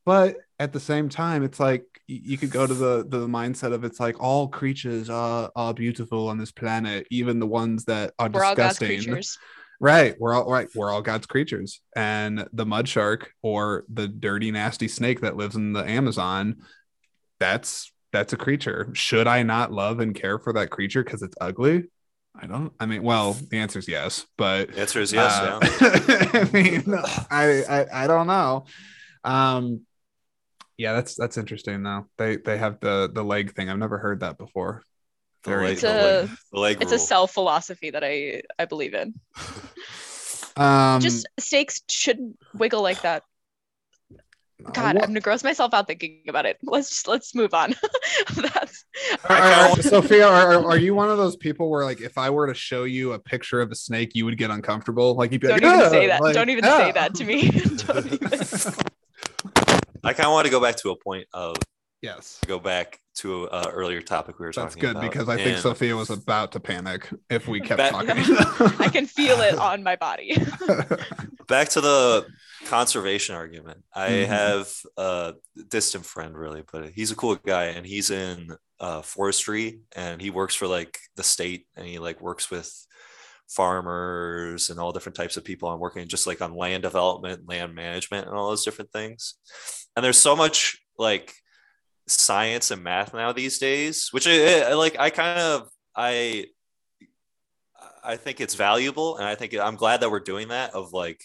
[0.09, 3.83] But at the same time, it's like you could go to the the mindset of
[3.83, 8.27] it's like all creatures are are beautiful on this planet, even the ones that are
[8.27, 9.03] We're all God's disgusting.
[9.03, 9.37] creatures.
[9.79, 10.15] Right.
[10.19, 10.67] We're all right.
[10.73, 11.81] We're all God's creatures.
[11.95, 16.55] And the mud shark or the dirty, nasty snake that lives in the Amazon,
[17.39, 18.89] that's that's a creature.
[18.93, 21.83] Should I not love and care for that creature because it's ugly?
[22.35, 22.73] I don't.
[22.79, 25.31] I mean, well, the answer is yes, but The answer is yes.
[25.35, 26.29] uh, yeah.
[26.33, 26.95] I mean,
[27.29, 28.65] I, I I don't know.
[29.23, 29.81] Um,
[30.79, 32.07] yeah, that's that's interesting though.
[32.17, 33.69] They they have the the leg thing.
[33.69, 34.81] I've never heard that before.
[35.43, 38.65] The leg, It's the a- leg, the leg It's a self philosophy that I I
[38.65, 39.13] believe in.
[40.57, 43.23] Um, Just snakes shouldn't wiggle like that.
[44.73, 46.57] God, what- I'm gonna gross myself out thinking about it.
[46.63, 47.75] Let's just let's move on.
[48.35, 48.83] That's
[49.29, 52.17] Are- I are- Sofia, are, are- are you one of those people where, like, if
[52.17, 55.13] I were to show you a picture of a snake, you would get uncomfortable?
[55.15, 56.21] Like, you'd be don't like, even "Ugh," say that.
[56.21, 57.49] like, don't even "Ah." say that to me.
[57.51, 58.73] Don't even.
[60.03, 61.55] I kind of want to go back to a point of
[62.01, 65.11] yes, go back to an earlier topic we were that's talking That's good about.
[65.11, 68.11] because I think and Sofia was about to panic if we kept Back- talking.
[68.79, 70.35] I can feel it on my body.
[71.47, 72.25] back to the
[72.67, 73.83] conservation argument.
[73.93, 74.25] I Mhm.
[74.27, 75.33] have a
[75.67, 80.29] distant friend, really, but he's a cool guy, and he's in uh, forestry, and he
[80.29, 82.71] works for like the state, and he like works with
[83.47, 85.69] farmers and all different types of people.
[85.69, 89.35] I'm working just like on land development, land management, and all those different things.
[89.95, 91.33] And there's so much like
[92.07, 94.97] science and math now these days, which I, I like.
[94.99, 96.45] I kind of I
[98.03, 100.73] I think it's valuable, and I think I'm glad that we're doing that.
[100.73, 101.21] Of like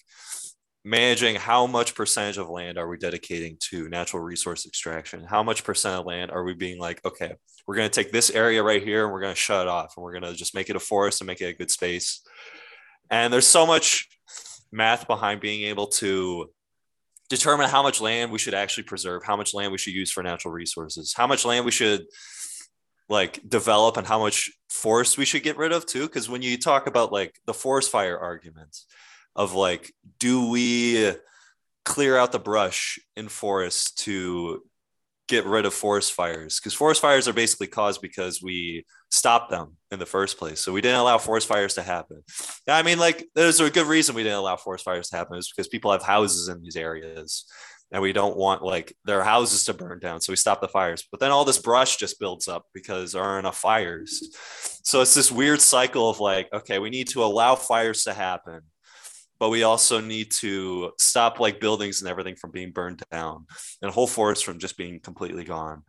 [0.84, 5.24] managing how much percentage of land are we dedicating to natural resource extraction?
[5.24, 7.32] How much percent of land are we being like, okay,
[7.66, 9.94] we're going to take this area right here and we're going to shut it off,
[9.96, 12.20] and we're going to just make it a forest and make it a good space.
[13.10, 14.08] And there's so much
[14.72, 16.50] math behind being able to
[17.28, 20.22] determine how much land we should actually preserve, how much land we should use for
[20.22, 22.06] natural resources, how much land we should
[23.08, 26.06] like develop and how much forest we should get rid of too?
[26.06, 28.76] Because when you talk about like the forest fire argument
[29.36, 31.12] of like do we
[31.84, 34.62] clear out the brush in forests to
[35.28, 39.76] get rid of forest fires because forest fires are basically caused because we stopped them
[39.90, 40.60] in the first place.
[40.60, 42.22] So we didn't allow forest fires to happen.
[42.66, 45.38] Yeah, i mean like there's a good reason we didn't allow forest fires to happen
[45.38, 47.46] is because people have houses in these areas
[47.92, 51.06] and we don't want like their houses to burn down so we stop the fires.
[51.10, 54.36] But then all this brush just builds up because there aren't enough fires.
[54.82, 58.60] So it's this weird cycle of like okay we need to allow fires to happen
[59.38, 63.46] but we also need to stop like buildings and everything from being burned down
[63.82, 65.82] and whole forests from just being completely gone.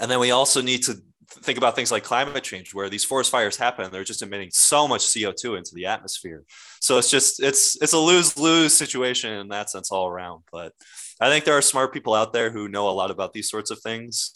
[0.00, 0.94] And then we also need to
[1.30, 4.88] think about things like climate change where these forest fires happen they're just emitting so
[4.88, 6.44] much co2 into the atmosphere.
[6.80, 10.42] So it's just it's it's a lose-lose situation in that sense all around.
[10.50, 10.72] But
[11.20, 13.70] i think there are smart people out there who know a lot about these sorts
[13.70, 14.32] of things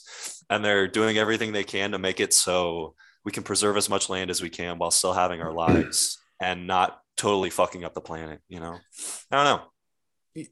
[0.51, 2.95] and they're doing everything they can to make it so
[3.25, 6.67] we can preserve as much land as we can while still having our lives and
[6.67, 8.79] not totally fucking up the planet you know?
[9.31, 9.63] I don't know.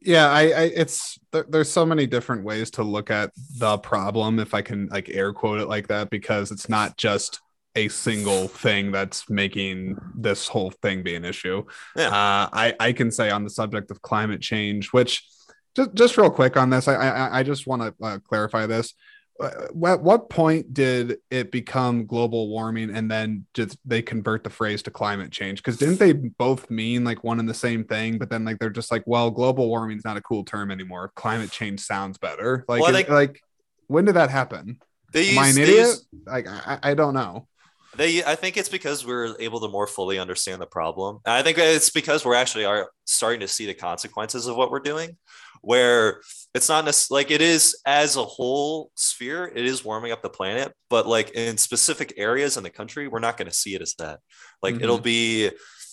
[0.01, 4.39] Yeah I, I it's there, there's so many different ways to look at the problem
[4.39, 7.41] if i can like air quote it like that because it's not just
[7.75, 11.65] a single thing that's making this whole thing be an issue.
[11.97, 12.09] Yeah.
[12.09, 15.27] uh, I, I can say on the subject of climate change which
[15.75, 18.95] just, just real quick on this i i, I just want to uh, clarify this
[19.43, 24.51] Uh, at what point did it become global warming and then just they convert the
[24.51, 25.59] phrase to climate change?
[25.59, 28.71] Because didn't they both mean like one and the same thing but then like they're
[28.71, 31.11] just like well global warming is not a cool term anymore.
[31.17, 32.65] Climate change sounds better.
[32.69, 33.41] Like Well, is- like
[33.89, 34.79] when did that happen?
[35.13, 35.87] they am i use- an they idiot?
[35.89, 37.49] use- like I, I don't know.
[37.95, 41.19] They, I think it's because we're able to more fully understand the problem.
[41.27, 44.71] And I think it's because we're actually are starting to see the consequences of what
[44.71, 45.19] we're doing,
[45.63, 46.21] where
[46.55, 50.29] it's not necessarily like it is as a whole sphere, it is warming up the
[50.29, 53.81] planet, but like in specific areas in the country, we're not going to see it
[53.83, 54.21] as that.
[54.63, 54.83] Like Mhm.
[54.83, 55.51] it'll be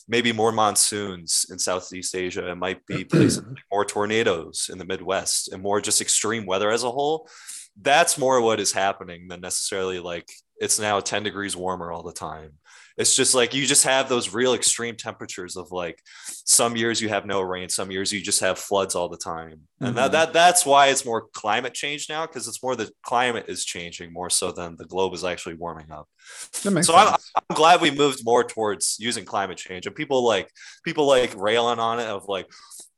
[0.07, 2.49] maybe more monsoons in Southeast Asia.
[2.49, 6.71] It might be places like more tornadoes in the Midwest and more just extreme weather
[6.71, 7.29] as a whole.
[7.81, 10.27] that's more what is happening than necessarily like
[10.59, 12.51] it's now 10 degrees warmer all the time
[12.99, 15.97] it's just like you just have those real extreme temperatures of like
[16.45, 19.61] some years you have no rain some years you just have floods all the time
[19.79, 19.95] and Mhm.
[19.95, 23.63] that, that that's why it's more climate change now because it's more the climate is
[23.65, 26.07] changing more so than the globe is actually warming up
[26.85, 27.15] so I'm.
[27.35, 30.51] I'm glad we moved more towards using climate change and people like
[30.83, 32.47] people like railing on it of like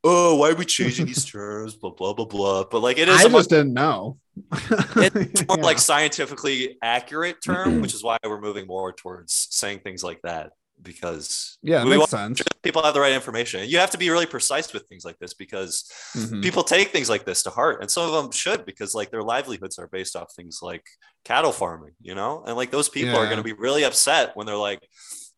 [0.03, 3.19] oh why are we changing these terms blah blah blah blah but like it is
[3.19, 4.17] I a much just didn't know.
[4.51, 5.63] It's more Yeah.
[5.63, 10.51] like scientifically accurate term, which is why we're moving more towards saying things like that
[10.83, 12.41] because yeah, we makes sense.
[12.63, 13.69] people have the right information.
[13.69, 16.41] You have to be really precise with things like this because Mhm.
[16.41, 19.21] people take things like this to heart, and some of them should because like their
[19.21, 20.83] livelihoods are based off things like
[21.23, 24.47] cattle farming, you know, and like those people are going to be really upset when
[24.47, 24.79] they're like.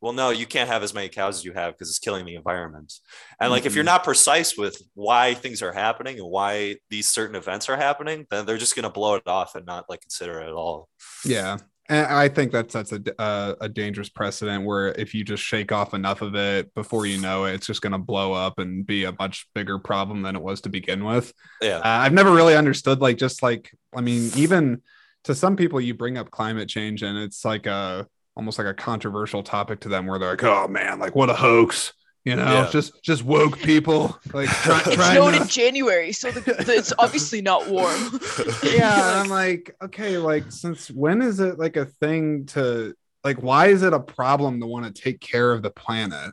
[0.03, 2.35] Well, no, you can't have as many cows as you have because it's killing the
[2.35, 2.91] environment.
[3.39, 3.93] And like, if you're Mhm.
[3.95, 8.45] not precise with why things are happening and why these certain events are happening, then
[8.45, 10.89] they're just going to blow it off and not like consider it at all.
[11.23, 11.55] Yeah.
[11.87, 15.71] And I think that sets a, a, a dangerous precedent where if you just shake
[15.71, 18.85] off enough of it before you know it, it's just going to blow up and
[18.85, 21.31] be a much bigger problem than it was to begin with.
[21.61, 21.77] Yeah.
[21.77, 24.81] Uh, I've never really understood, like, just like, I mean, even
[25.23, 28.05] to some people, you bring up climate change and it's like a
[28.35, 31.33] almost like a controversial topic to them where they're like, oh man, like, what a
[31.33, 31.93] hoax.
[32.25, 32.69] You know, Yeah.
[32.71, 36.39] just just woke people like try, It It trying snowed to- in January, so the,
[36.39, 37.99] the, it's obviously not warm.
[38.63, 42.93] yeah and i'm like okay like since when is it like a thing to
[43.25, 46.31] like why is it a problem to want to take care of the planet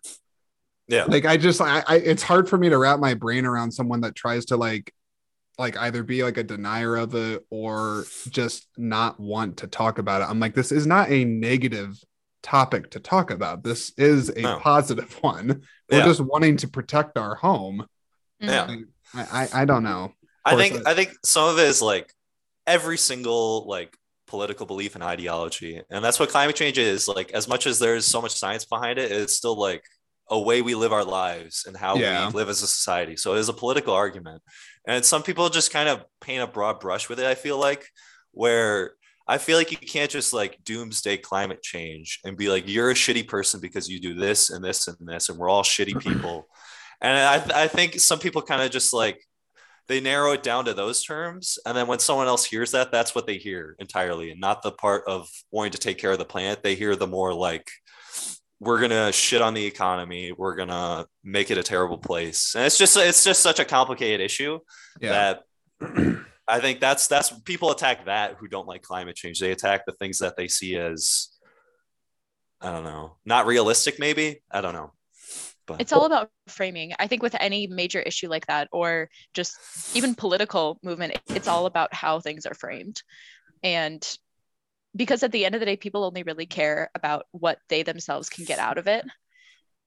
[0.87, 1.05] Yeah.
[1.09, 4.01] like i just I, I it's hard for me to wrap my brain around someone
[4.03, 4.95] that tries to like
[5.61, 10.23] like either be like a denier of it or just not want to talk about
[10.23, 11.97] it i'm like this is not a negative
[12.43, 14.59] topic to talk about this is a No.
[14.59, 16.05] positive one we're Yeah.
[16.07, 17.87] just wanting to protect our home
[18.41, 18.67] Yeah.
[18.67, 18.85] Mhm.
[19.15, 20.13] I, I i don't know
[20.45, 22.11] I course, think I think some of it is like
[22.67, 23.95] every single like
[24.27, 27.07] political belief and ideology, and that's what climate change is.
[27.09, 29.85] Like as much as there's so much science behind it, it's still like
[30.31, 32.29] a way we live our lives and how Yeah.
[32.29, 33.17] we live as a society.
[33.17, 34.41] So it is a political argument,
[34.91, 37.27] and some people just kind of paint a broad brush with it.
[37.27, 37.87] I feel like
[38.33, 38.93] where.
[39.29, 42.95] I feel like you can't just like doomsday climate change and be like, you're a
[42.95, 46.49] shitty person because you do this and this and this, and we're all shitty people.
[47.01, 49.21] and I, I think some people kind of just like
[49.91, 53.15] they narrow it down to those terms and then when someone else hears that that's
[53.15, 56.25] what they hear entirely and not the part of wanting to take care of the
[56.25, 57.69] planet they hear the more like
[58.61, 62.55] we're gonna shit on the economy we're gonna make it a terrible place.
[62.55, 64.59] And it's just it's just such a complicated issue
[65.01, 65.35] yeah.
[65.81, 69.41] that i think that's that's people attack that who don't like climate change.
[69.41, 71.29] They attack the things that they see as
[72.61, 74.43] i don't know not realistic maybe?
[74.51, 74.93] I don't know.
[75.67, 76.93] But It's all about framing.
[76.99, 79.57] I think with any major issue like that, or just
[79.95, 83.03] even political movement, it's all about how things are framed.
[83.63, 84.05] And
[84.95, 88.29] because at the end of the day, people only really care about what they themselves
[88.29, 89.05] can get out of it.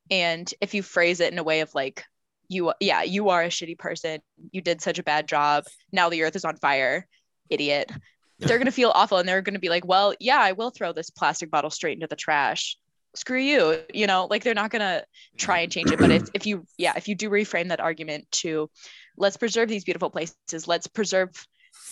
[0.10, 2.04] And if you phrase it in a way of like,
[2.50, 4.20] you, yeah, you are a shitty person,
[4.52, 7.08] you did such a bad job, now the earth is on fire,
[7.50, 7.92] idiot.
[8.38, 8.48] Yeah.
[8.48, 10.72] They're going to feel awful and they're going to be like, well, yeah, I will
[10.72, 12.78] throw this plastic bottle straight into the trash.
[13.16, 13.82] Screw you.
[13.94, 15.06] You know, like they're not going to
[15.38, 18.26] try and change it but it's, if you yeah if you do reframe that argument
[18.32, 18.70] to
[19.18, 21.30] let's preserve these beautiful places let's preserve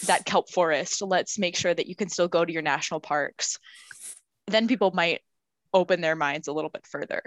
[0.06, 3.58] that kelp forest let's make sure that you can still go to your national parks
[4.48, 5.22] then people might
[5.74, 7.22] open their minds a little bit further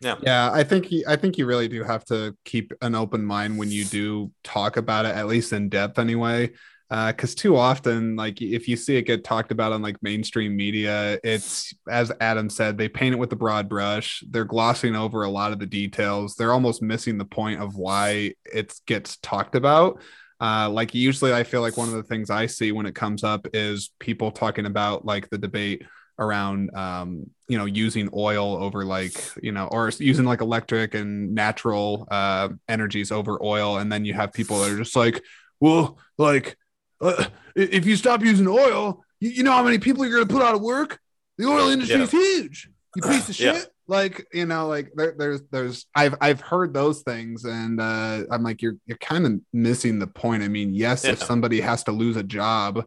[0.00, 3.24] yeah Yeah, I think you, I think you really do have to keep an open
[3.24, 6.50] mind when you do talk about it, at least in depth, anyway.
[6.92, 10.54] Uh, because too often, like if you see it get talked about on like mainstream
[10.54, 14.22] media, it's as Adam said, they paint it with the broad brush.
[14.28, 16.34] They're glossing over a lot of the details.
[16.34, 20.02] They're almost missing the point of why it gets talked about.
[20.42, 23.22] Uh, like usually, I feel like one of the things I see when it comes
[23.22, 25.84] up is people talking about like the debate
[26.18, 31.34] around um you know using oil over like you know or using like electric and
[31.34, 33.78] natural uh energies over oil.
[33.78, 35.22] And then you have people that are just like
[35.60, 36.56] well like
[37.00, 37.24] uh,
[37.56, 40.42] if you stop using oil you, you know how many people you're going to put
[40.42, 40.98] out of work?
[41.38, 42.04] The oil industry Yeah.
[42.04, 42.68] is huge.
[42.96, 43.62] You piece of Yeah.
[43.92, 48.42] Like you know like there, there's there's i've i've heard those things and uh i'm
[48.42, 51.92] like you're you're kind of missing the point i mean yes if somebody has to
[51.92, 52.84] lose a job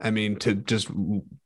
[0.00, 0.88] I mean, to just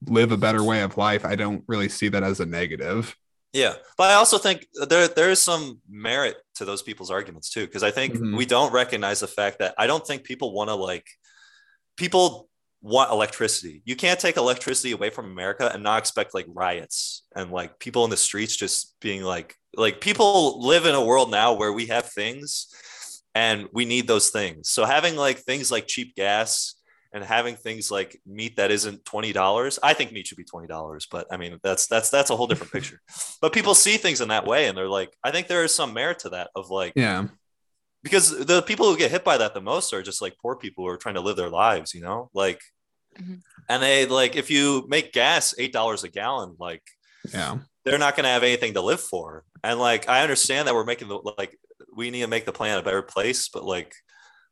[0.07, 3.17] live a better way of life, I don't really see that as a negative.
[3.55, 7.65] Yeah, but I also think there there is some merit to those people's arguments too,
[7.67, 8.37] because I think Mhm.
[8.37, 11.07] we don't recognize the fact that I don't think people want to like
[11.97, 12.51] people
[12.83, 13.81] want electricity.
[13.85, 18.05] You can't take electricity away from America and not expect like riots and like people
[18.05, 21.87] in the streets just being like like people live in a world now where we
[21.87, 22.67] have things
[23.35, 24.69] and we need those things.
[24.69, 26.75] So having like things like cheap gas
[27.15, 29.79] and having things like meat that isn't twenty dollars.
[29.83, 32.47] I think meat should be twenty dollars, but I mean that's that's that's a whole
[32.49, 33.01] different picture.
[33.41, 35.95] But people see things in that way, and they're like, I think there is some
[35.95, 37.29] merit to that of like, Yeah.
[38.03, 40.85] because the people who get hit by that the most are just like poor people
[40.85, 42.61] who are trying to live their lives, you know, like,
[43.21, 43.43] Mhm.
[43.69, 46.83] and they like if you make gas eight dollars a gallon, like
[47.33, 47.59] Yeah.
[47.85, 49.45] they're not going to have anything to live for.
[49.65, 51.59] And like, I understand that we're making the like,
[51.95, 53.95] we need to make the planet a better place, but like,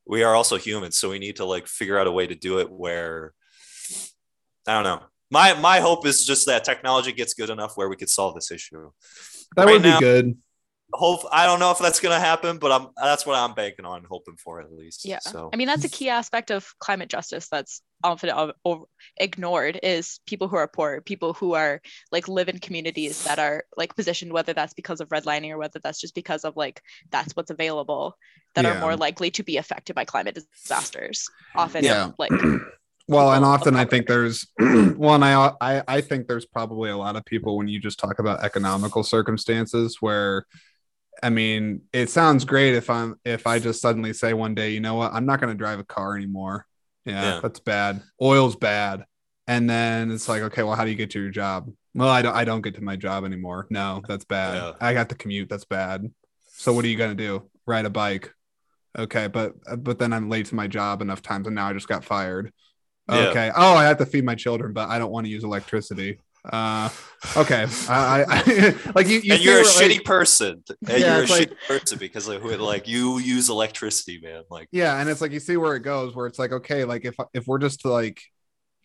[0.07, 2.59] we are also humans, so we need to like figure out a way to do
[2.59, 3.33] it where,
[4.67, 5.03] I don't know.
[5.31, 8.51] My my hope is just that technology gets good enough where we could solve this
[8.51, 8.91] issue.
[9.57, 10.37] That Right would be now- good.
[10.93, 13.85] Hope I don't know if that's going to happen, but I'm that's what I'm banking
[13.85, 15.05] on, hoping for at least.
[15.05, 15.21] Yeah.
[15.21, 18.89] So I mean, that's a key aspect of climate justice that's often o- o-
[19.19, 21.81] ignored is people who are poor, people who are
[22.11, 25.79] like live in communities that are like positioned, whether that's because of redlining or whether
[25.83, 28.17] that's just because of like that's what's available,
[28.57, 28.77] that Yeah.
[28.77, 31.29] are more likely to be affected by climate disasters.
[31.55, 32.11] Often, Yeah.
[32.19, 32.33] like
[33.09, 35.23] Well, and often I think there's one.
[35.25, 38.45] I, I I think there's probably a lot of people when you just talk about
[38.45, 40.47] economical circumstances where,
[41.23, 44.81] I mean, it sounds great if I'm if I just suddenly say one day, you
[44.81, 46.67] know what, I'm not going to drive a car anymore.
[47.05, 47.41] Yeah, Yeah.
[47.41, 48.03] that's bad.
[48.21, 49.05] Oil's bad,
[49.47, 51.71] and then it's like, okay, well, how do you get to your job?
[51.95, 53.67] Well, I don't I don't get to my job anymore.
[53.71, 54.55] No, that's bad.
[54.55, 54.73] Yeah.
[54.81, 55.49] I got the commute.
[55.49, 56.11] That's bad.
[56.53, 57.51] So what are you going to do?
[57.67, 58.33] Ride a bike?
[58.99, 61.89] Okay, but but then I'm late to my job enough times, and now I just
[61.89, 62.53] got fired.
[63.09, 63.29] Yeah.
[63.29, 63.51] Okay.
[63.55, 66.19] Oh, I have to feed my children, but I don't want to use electricity.
[66.45, 66.89] Uh,
[67.37, 67.67] okay.
[67.89, 69.21] I, I, I like you.
[69.21, 71.99] you and you're a where, like- shitty person, and Yeah, you're a like- shitty person
[71.99, 74.43] because like, who- like you use electricity, man.
[74.51, 77.05] Like yeah, and it's like you see where it goes, where it's like okay, like
[77.05, 78.23] if if we're just like,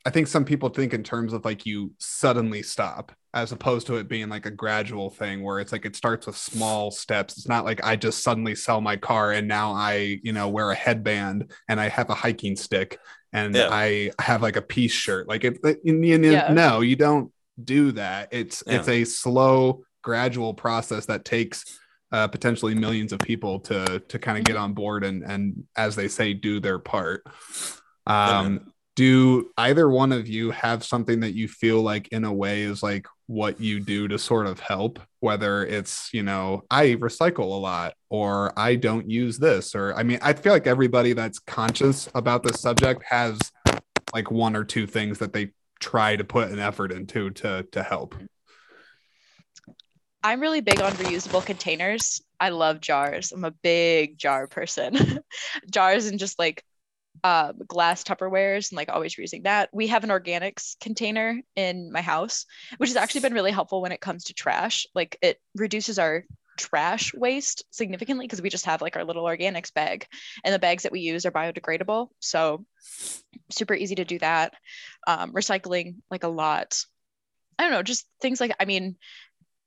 [0.06, 3.96] I think some people think in terms of like you suddenly stop, as opposed to
[3.96, 7.38] it being like a gradual thing where it's like it starts with small steps.
[7.38, 10.72] It's not like I just suddenly sell my car and now I you know wear
[10.72, 12.98] a headband and I have a hiking stick
[13.34, 13.70] and Yeah.
[13.72, 15.28] I have like a peace shirt.
[15.30, 16.52] Like it, it- you- you- Yeah.
[16.54, 17.32] no, you don't
[17.64, 18.30] do that.
[18.32, 18.76] It's Yeah.
[18.80, 21.80] it's a slow, gradual process that takes
[22.12, 25.96] uh, potentially millions of people to to kind of get on board and and as
[25.96, 27.24] they say, do their part.
[28.08, 32.62] Um, do either one of you have something that you feel like in a way
[32.62, 37.40] is like what you do to sort of help whether it's you know i recycle
[37.40, 41.40] a lot or i don't use this or i mean i feel like everybody that's
[41.40, 43.38] conscious about this subject has
[44.14, 45.50] like one or two things that they
[45.80, 48.16] try to put an effort into to to help
[50.26, 52.20] I'm really big on reusable containers.
[52.40, 53.32] I love jars.
[53.32, 55.20] I'm a big jar person.
[55.72, 56.64] jars and just like
[57.24, 59.70] um, glass Tupperwares and like always reusing that.
[59.72, 62.48] We have an organics container in my house,
[62.78, 64.88] which has actually been really helpful when it comes to trash.
[64.96, 66.26] Like it reduces our
[66.58, 70.08] trash waste significantly because we just have like our little organics bag
[70.44, 72.10] and the bags that we use are biodegradable.
[72.20, 72.66] So
[73.52, 74.54] super easy to do that.
[75.08, 76.84] Um, recycling like a lot.
[77.58, 78.98] I don't know, just things like, I mean,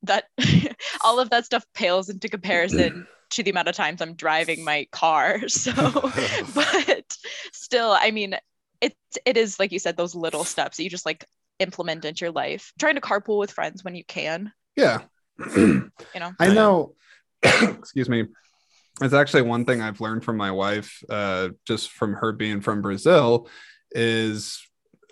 [0.02, 0.24] that
[1.04, 4.86] all of that stuff pales into comparison to the amount of times I'm driving my
[4.92, 5.40] car.
[5.48, 5.72] So,
[6.54, 7.16] but
[7.52, 8.36] still, I mean,
[8.80, 11.24] it's it is like you said, those little steps that you just like
[11.58, 12.72] implement into your life.
[12.78, 14.52] Trying to carpool with friends when you can.
[14.76, 15.02] yeah
[15.56, 16.32] You know.
[16.38, 16.94] I know.
[17.42, 18.26] excuse me.
[19.00, 22.82] It's actually one thing I've learned from my wife, uh, just from her being from
[22.82, 23.48] Brazil,
[23.92, 24.60] is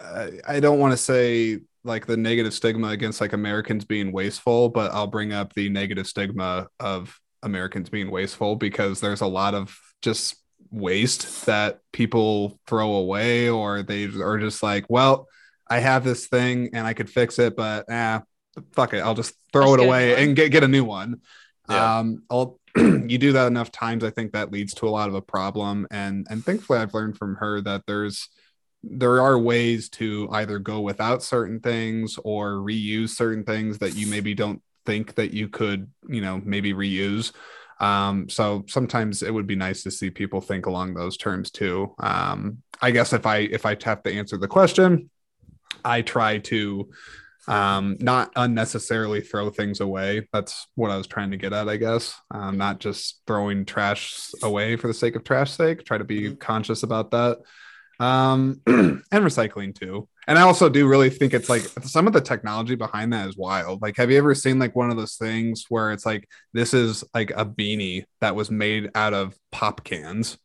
[0.01, 4.69] uh, I don't want to say like the negative stigma against like Americans being wasteful,
[4.69, 9.55] but I'll bring up the negative stigma of Americans being wasteful because there's a lot
[9.55, 10.37] of just
[10.71, 15.29] waste that people throw away or they are just like, well,
[15.69, 18.23] I have this thing and I could fix it, but ah,
[18.73, 20.23] fuck it, I'll just throw Just it get a new away one.
[20.23, 21.21] and get get a new one.
[21.69, 21.99] Yeah.
[21.99, 25.15] Um, I'll you do that enough times, I think that leads to a lot of
[25.15, 25.87] a problem.
[25.91, 28.29] And and thankfully, I've learned from her that there's
[28.83, 34.07] there are ways to either go without certain things or reuse certain things that you
[34.07, 37.33] maybe don't think that you could, you know, maybe reuse.
[37.81, 41.95] Um, so sometimes it would be nice to see people think along those terms too.
[41.99, 45.11] Um, I guess if I if I have to answer the question,
[45.85, 46.89] I try to
[47.49, 50.27] um not unnecessarily throw things away.
[50.33, 52.15] That's what i was trying to get at i guess.
[52.31, 55.85] Um not just throwing trash away for the sake of trash sake.
[55.85, 56.41] Try to be Mhm.
[56.41, 57.39] conscious about that.
[58.01, 60.09] Um and recycling too.
[60.29, 63.37] And i also do really think it's like some of the technology behind that is
[63.37, 63.81] wild.
[63.81, 67.05] Like have you ever seen like one of those things where it's like this is
[67.15, 70.37] like a beanie that was made out of pop cans?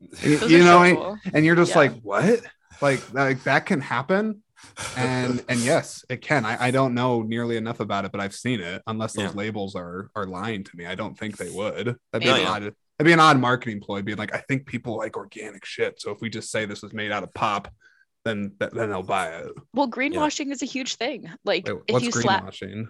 [0.22, 1.18] You, know so and- cool.
[1.34, 1.78] and you're just Yeah.
[1.78, 2.40] like what?
[2.80, 4.42] Like like that can happen
[4.96, 8.34] and and yes it can I, I don't know nearly enough about it but i've
[8.34, 9.38] seen it unless those Yeah.
[9.38, 12.40] labels are are lying to me i don't think they would that'd be No, an
[12.42, 12.48] yeah.
[12.50, 16.00] odd that'd be an odd marketing ploy being like i think people like organic shit
[16.00, 17.72] so if we just say this was made out of pop
[18.24, 19.46] then then they'll buy it.
[19.72, 21.30] Well, greenwashing is a huge thing.
[21.44, 22.88] Like Wait, if what's you slap greenwashing?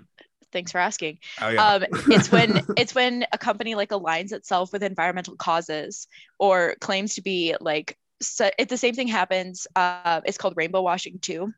[0.52, 1.18] thanks for asking.
[1.40, 1.64] Oh yeah.
[1.74, 6.08] Um, it's when it's when a company like aligns itself with environmental causes
[6.40, 10.82] or claims to be like so if the same thing happens, uh, it's called rainbow
[10.82, 11.52] washing too.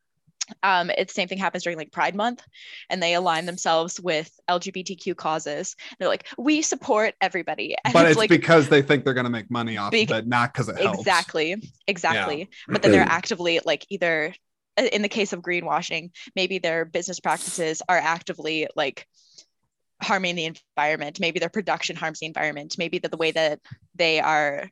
[0.64, 2.42] Um, it's the same thing happens during like Pride Month,
[2.88, 5.76] and they align themselves with LGBTQ causes.
[5.98, 9.50] They're like, we support everybody, and but it's, like because they think they're gonna make
[9.50, 11.00] money off Bec- of it, not because it helps.
[11.00, 12.48] exactly, exactly.
[12.68, 14.34] But then they're actively like either
[14.76, 19.06] uh, in the case of greenwashing, maybe their business practices are actively like
[20.02, 20.46] harming the
[20.76, 21.20] environment.
[21.20, 22.76] Maybe their production harms the environment.
[22.78, 23.60] Maybe that the way that
[23.94, 24.70] they are,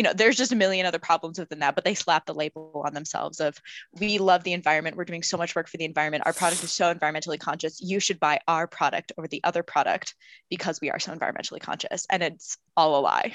[0.00, 2.80] you know, there's just a million other problems within that, but they slap the label
[2.86, 3.54] on themselves of
[3.98, 4.96] we love the environment.
[4.96, 6.22] We're doing so much work for the environment.
[6.24, 7.82] Our product is so environmentally conscious.
[7.82, 10.14] You should buy our product over the other product
[10.48, 12.06] because we are so environmentally conscious.
[12.08, 13.34] And it's all a lie.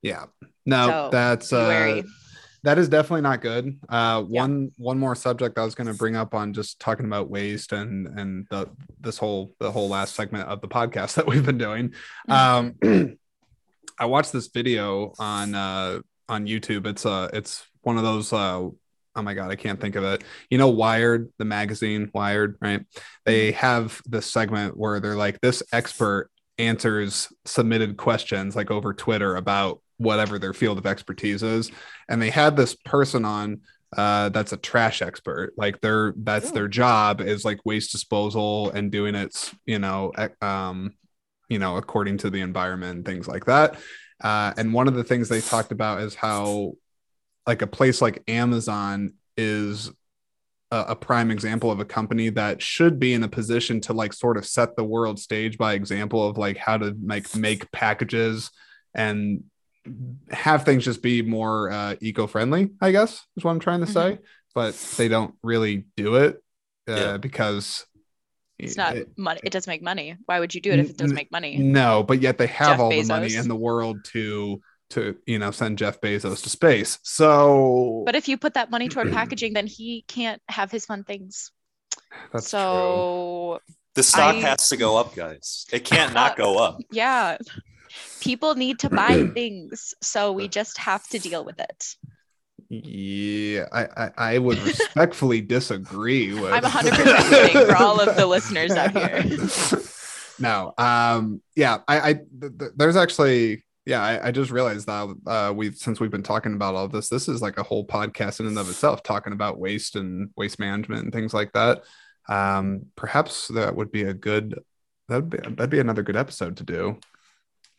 [0.00, 0.24] Yeah.
[0.64, 2.00] No, So, that's uh,
[2.62, 3.78] that is definitely not good.
[3.86, 4.40] Uh, Yeah.
[4.40, 7.72] one one more subject I was going to bring up on just talking about waste
[7.72, 11.58] and and the this whole the whole last segment of the podcast that we've been
[11.58, 11.92] doing.
[12.26, 12.76] Um,
[14.00, 16.86] I watched this video on uh on YouTube.
[16.86, 18.60] It's uh it's one of those uh
[19.16, 20.24] oh my god I can't think of it.
[20.48, 22.84] You know Wired the magazine Wired right?
[23.26, 29.36] They have this segment where they're like this expert answers submitted questions like over Twitter
[29.36, 31.70] about whatever their field of expertise is
[32.08, 33.60] and they had this person on
[33.96, 38.90] uh that's a trash expert like their that's their job is like waste disposal and
[38.90, 40.94] doing it you know um
[41.50, 43.78] you know according to the environment and things like that.
[44.22, 46.72] Uh and one of the things they talked about is how
[47.46, 49.90] like a place like amazon is
[50.70, 54.12] a, a prime example of a company that should be in a position to like
[54.12, 58.50] sort of set the world stage by example of like how to like make packages
[58.94, 59.42] and
[60.30, 64.18] have things just be more uh, eco-friendly i guess is what i'm trying to say.
[64.54, 66.42] But they don't really do it
[66.88, 67.16] uh, Yeah.
[67.16, 67.86] because
[68.64, 69.40] It's not it- money.
[69.44, 70.16] It doesn't make money.
[70.26, 71.56] Why would you do it if it doesn't make money?
[71.58, 75.38] no but yet they have Jeff all the money in the world to to you
[75.38, 79.52] know send jeff bezos to space so But if you put that money toward packaging,
[79.54, 81.52] then he can't have his fun things.
[82.32, 83.60] that's true so
[83.94, 85.66] The stock I- has to go up, guys.
[85.72, 86.80] It can't not go uh, up.
[86.90, 87.38] yeah,
[88.20, 91.84] people need to buy things, so we just have to deal with it.
[92.72, 96.52] Yeah, I, I, I would respectfully disagree with.
[96.52, 99.82] I'm 100% for all of the listeners out here.
[100.38, 105.16] no, um, yeah, I, I, th- th- there's actually, yeah, I, I just realized that
[105.26, 108.38] uh, we've since we've been talking about all this, this is like a whole podcast
[108.38, 111.82] in and of itself, talking about waste and waste management and things like that.
[112.28, 114.60] Um, perhaps that would be a good,
[115.08, 117.00] that'd be that'd be another good episode to do.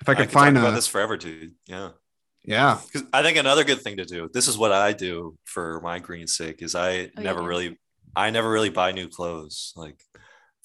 [0.02, 1.54] If I could talk find about a, this forever, dude.
[1.66, 1.92] Yeah.
[2.44, 4.30] Yeah, Because I think another good thing to do.
[4.34, 6.62] This is what I do for my green sake.
[6.62, 7.44] Is I Oh, never yeah.
[7.44, 7.78] really,
[8.16, 9.74] I never really buy new clothes.
[9.76, 10.02] Like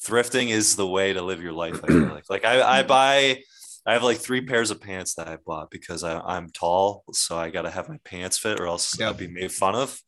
[0.05, 1.81] thrifting is the way to live your life.
[1.85, 2.89] I feel like, like I, I Mhm.
[2.89, 3.41] buy,
[3.87, 7.39] I have like three pairs of pants that I bought because I, I'm tall, so
[7.39, 9.07] I got to have my pants fit, or else Yep.
[9.07, 10.01] I'll be made fun of.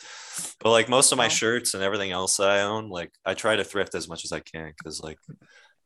[0.60, 3.56] But like most of my shirts and everything else that I own, like I try
[3.56, 5.18] to thrift as much as I can because like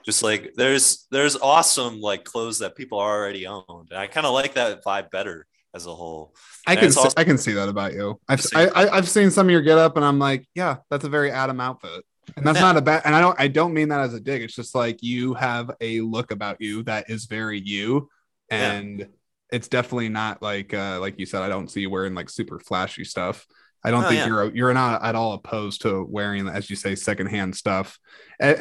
[0.04, 4.32] just like there's there's awesome like clothes that people already owned and i kind of
[4.34, 6.34] like that vibe better as a whole
[6.66, 8.20] I And can it's see, also- I can see that about you.
[8.28, 11.04] I've I, I, I've seen some of your get up, and I'm like, yeah, that's
[11.04, 12.04] a very Adam outfit,
[12.36, 13.02] and that's not a bad.
[13.04, 14.42] And I don't I don't mean that as a dig.
[14.42, 18.08] It's just like you have a look about you that is very you,
[18.50, 18.72] Yeah.
[18.72, 19.08] and
[19.50, 21.42] it's definitely not like uh like you said.
[21.42, 23.46] I don't see you wearing like super flashy stuff.
[23.84, 24.26] I don't Oh, think yeah.
[24.28, 27.98] you're you're not at all opposed to wearing, as you say, secondhand stuff.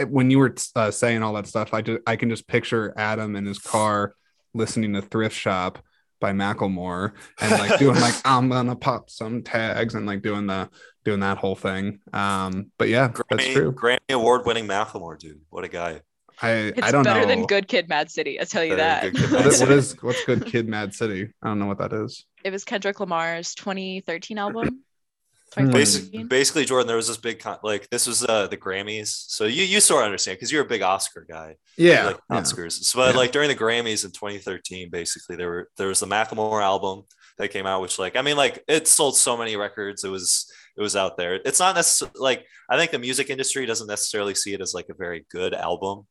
[0.07, 3.35] When you were uh, saying all that stuff, I just I can just picture Adam
[3.35, 4.15] in his car
[4.55, 5.77] listening to Thrift Shop
[6.21, 7.11] by Macklemore
[7.41, 10.69] and like doing like I'm gonna pop some tags and like doing the
[11.03, 11.99] doing that whole thing.
[12.13, 13.73] Um, but yeah, that's true.
[13.73, 15.41] Grammy award winning Macklemore, dude.
[15.49, 16.01] What a guy.
[16.41, 18.39] I It's I don't better know than Good Kid, Mad City.
[18.39, 19.03] I tell you Better that.
[19.03, 19.73] than Good Kid, what Mad is, what City.
[19.73, 21.29] is what's good kid Mad City.
[21.43, 22.25] I don't know what that is.
[22.43, 24.83] It was Kendrick Lamar's 2013 album.
[25.53, 25.65] Hmm.
[25.67, 25.71] 2014.
[25.71, 29.45] Basically, basically, Jordan, there was this big con- like this was uh, the Grammys, so
[29.45, 31.55] you you sort of understand because you're a big Oscar guy.
[31.77, 32.37] Yeah, like yeah.
[32.39, 32.71] Oscars.
[32.83, 33.19] So, but Yeah.
[33.19, 37.03] like during the Grammys in 2013, basically there were there was the Macklemore album
[37.37, 40.03] that came out, which like I mean like it sold so many records.
[40.05, 41.35] It was it was out there.
[41.45, 44.87] It's not necessarily like I think the music industry doesn't necessarily see it as like
[44.89, 46.07] a very good album.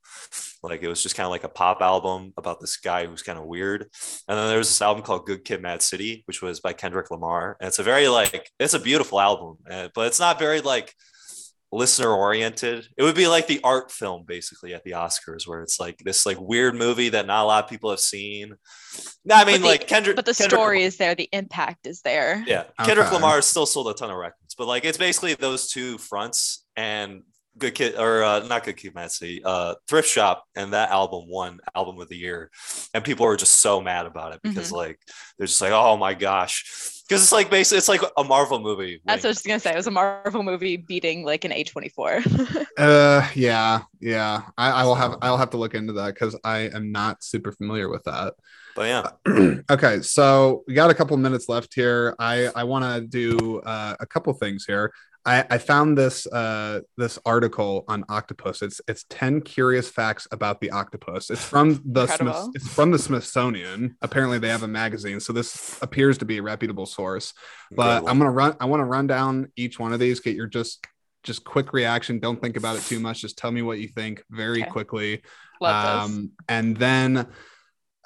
[0.63, 3.39] Like it was just kind of like a pop album about this guy who's kind
[3.39, 3.83] of weird.
[4.29, 7.11] And then there was this album called Good Kid, Mad City, which was by Kendrick
[7.11, 7.57] Lamar.
[7.61, 10.95] And it's a very like it's a beautiful album, uh, but it's not very like
[11.73, 12.89] listener oriented.
[12.97, 16.27] It would be like the art film basically at the Oscars, where it's like this
[16.27, 18.55] like weird movie that not a lot of people have seen.
[19.25, 22.03] No, I mean the- like Kendrick, But the Kendrick- story is there, the impact is
[22.03, 22.43] there.
[22.47, 23.15] yeah, Kendrick Okay.
[23.15, 27.23] Lamar still sold a ton of records, but like it's basically those two fronts and
[27.57, 29.11] good kid or uh, not good kid mad
[29.47, 32.51] uh thrift shop and that album won album of the year
[32.93, 34.99] and people were just so mad about it because like
[35.39, 39.01] they're just like oh my gosh because it's like basically it's like a marvel movie
[39.07, 39.31] That's what I winning.
[39.31, 39.73] was gonna say.
[39.73, 42.67] It was a Marvel movie beating like an A24.
[42.79, 44.43] Uh, yeah, yeah.
[44.57, 47.53] I, I will have I'll have to look into that because I am not super
[47.53, 48.35] familiar with that.
[48.81, 52.15] But yeah okay, so we got a couple minutes left here.
[52.19, 54.91] I I want to do uh, a couple things here.
[55.27, 58.63] I, I found this uh, this article on octopus.
[58.63, 61.29] It's it's ten curious facts about the octopus.
[61.29, 63.99] It's from the Smith, it's from the Smithsonian.
[64.01, 67.35] Apparently, they have a magazine, so this appears to be a reputable source.
[67.71, 68.57] But I'm gonna run.
[68.61, 70.21] I want to run down each one of these.
[70.21, 70.87] Get your just
[71.23, 72.19] just quick reaction.
[72.19, 73.21] Don't think about it too much.
[73.21, 74.71] Just tell me what you think very Okay.
[74.71, 75.23] quickly.
[75.61, 76.05] Love.
[76.05, 77.27] Um, and then,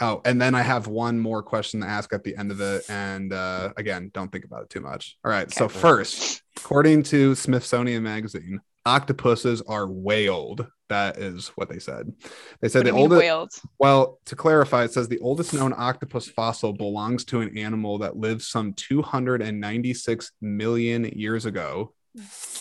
[0.01, 2.85] oh, and then I have one more question to ask at the end of it.
[2.89, 5.17] And uh, again, don't think about it too much.
[5.25, 5.53] All right.
[5.53, 10.67] So first, according to Smithsonian Magazine, octopuses are way old.
[10.91, 12.13] That is what they said.
[12.61, 13.23] They said What the oldest.
[13.23, 13.51] whaled?
[13.79, 18.17] Well, to clarify, it says the oldest known octopus fossil belongs to an animal that
[18.17, 21.95] lived some 296 million years ago,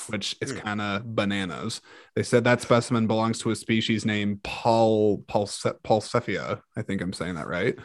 [0.07, 0.57] which is Hmm.
[0.57, 1.81] kind of bananas.
[2.15, 6.61] They said that specimen belongs to a species named Paul Paulse- Paulsephia.
[6.75, 7.75] I think I'm saying that right.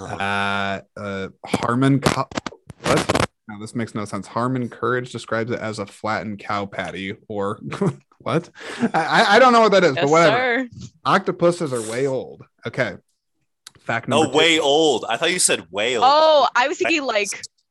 [0.00, 0.14] Uh-huh.
[0.16, 2.00] Uh, uh, Harmon.
[2.00, 2.28] Co-
[2.82, 3.28] what?
[3.48, 4.26] No, this makes no sense.
[4.26, 7.60] Harmon Courage describes it as a flattened cow patty, or
[8.18, 8.50] what?
[8.80, 10.68] I, I- I don't know what that is, Yes, but whatever.
[10.72, 10.88] sir.
[11.04, 12.42] Octopuses are way old.
[12.66, 12.96] Okay.
[13.80, 14.36] Fact number oh two.
[14.36, 17.28] way old i thought you said whale Oh, I was thinking like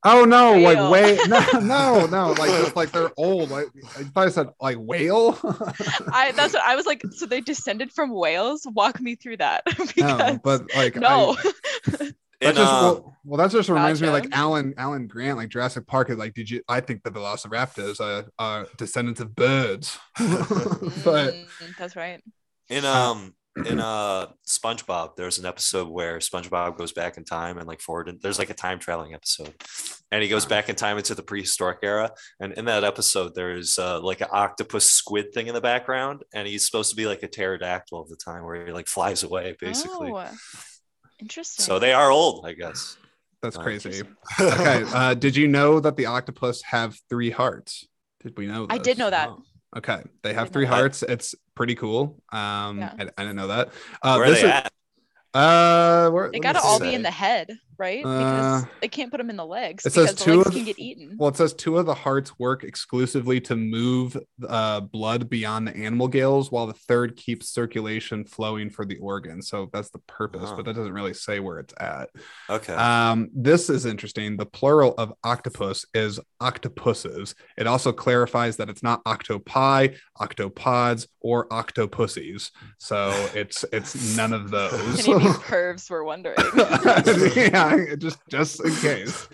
[0.08, 0.92] Oh no, like Whale.
[0.92, 3.50] way no no no like just like they're old.
[3.50, 5.32] Like I thought I said like whale.
[6.14, 7.04] I that's what I was like.
[7.12, 8.68] So they descended from whales.
[8.74, 9.64] Walk me through that.
[9.98, 11.36] no, but like no.
[11.40, 11.44] I,
[11.92, 15.38] that And, just, uh, well, well, that just reminds me of like Alan Alan Grant,
[15.38, 16.10] like Jurassic Park.
[16.12, 16.62] is Like, did you?
[16.68, 22.22] I think the Velociraptors are, are descendants of birds, but Mm, that's right.
[22.70, 23.34] in um
[23.66, 28.10] in uh SpongeBob, there's an episode where SpongeBob goes back in time and like forward.
[28.10, 29.54] And there's like a time traveling episode,
[30.12, 32.12] and he goes back in time into the prehistoric era.
[32.40, 36.48] And in that episode, there's uh, like an octopus squid thing in the background, and
[36.48, 39.56] he's supposed to be like a pterodactyl of the time, where he like flies away
[39.60, 40.12] basically.
[40.12, 40.30] Oh,
[41.20, 41.64] interesting.
[41.64, 42.98] So they are old, I guess.
[43.42, 44.04] that's crazy.
[44.40, 47.88] Okay, uh, did you know that the octopus have three hearts?
[48.22, 48.68] Did we know?
[48.70, 49.30] I did know that.
[49.30, 49.44] Oh.
[49.78, 50.78] Okay, they have three know that.
[50.78, 51.04] hearts.
[51.04, 52.22] It's pretty cool.
[52.32, 52.94] Um, Yeah.
[52.98, 53.70] I, I didn't know that.
[54.02, 54.72] Uh, Where are they is- at?
[55.34, 56.90] Uh, where, They gotta all see.
[56.90, 58.00] be in the head, right?
[58.04, 60.48] Because Uh, they can't put them in the legs it says because the two legs
[60.48, 61.16] of can the- get eaten.
[61.18, 64.18] Well, it says two of the hearts work exclusively to move
[64.48, 69.42] uh, blood beyond the animal gills, while the third keeps circulation flowing for the organ.
[69.42, 70.56] So that's the purpose, Oh.
[70.56, 72.10] but that doesn't really say where it's at.
[72.50, 72.74] Okay.
[72.74, 74.38] Um, this is interesting.
[74.38, 77.36] The plural of octopus is octopuses.
[77.58, 82.52] It also clarifies that it's not octopi, octopods, or octopussies.
[82.78, 85.08] So it's it's none of those.
[85.08, 86.36] Any of these pervs were wondering.
[87.36, 87.65] yeah,
[87.98, 89.28] just just in case.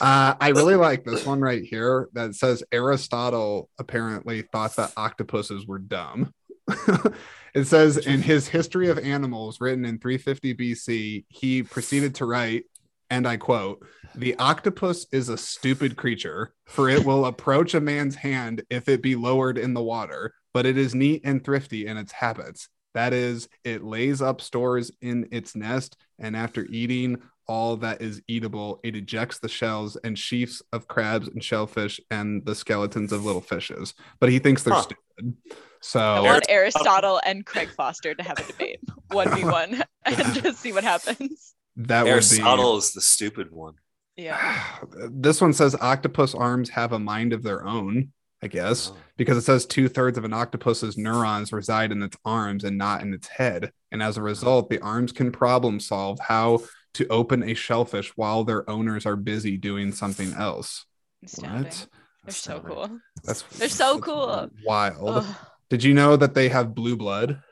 [0.00, 5.66] Uh, I really like this one right here that says Aristotle apparently thought that octopuses
[5.66, 6.32] were dumb.
[7.54, 12.64] it says in his History of Animals, written in 350 BC, he proceeded to write,
[13.10, 18.16] and I quote, The octopus is a stupid creature, for it will approach a man's
[18.16, 21.96] hand if it be lowered in the water, but it is neat and thrifty in
[21.96, 22.68] its habits.
[22.98, 28.20] That is, it lays up stores in its nest, and after eating all that is
[28.26, 33.24] eatable, it ejects the shells and sheaths of crabs and shellfish and the skeletons of
[33.24, 33.94] little fishes.
[34.18, 34.82] But he thinks they're Huh.
[34.82, 35.36] stupid.
[35.80, 38.80] So I want Aristotle and Craig Foster to have a debate,
[39.12, 41.54] one v one, and just see what happens.
[41.76, 42.10] that would be.
[42.14, 43.74] Aristotle is the stupid one.
[44.16, 44.64] Yeah.
[45.12, 48.12] this one says octopus arms have a mind of their own,
[48.42, 48.96] I guess, Oh.
[49.16, 53.02] because it says two thirds of an octopus's neurons reside in its arms and not
[53.02, 53.72] in its head.
[53.90, 56.60] And as a result, the arms can problem solve how
[56.94, 60.86] to open a shellfish while their owners are busy doing something else.
[61.24, 61.64] Astounding.
[61.64, 61.86] What?
[62.24, 63.00] They're so cool.
[63.24, 64.50] That's They're so that's cool.
[64.64, 65.24] Wild.
[65.24, 65.36] Ugh.
[65.70, 67.42] Did you know that they have blue blood?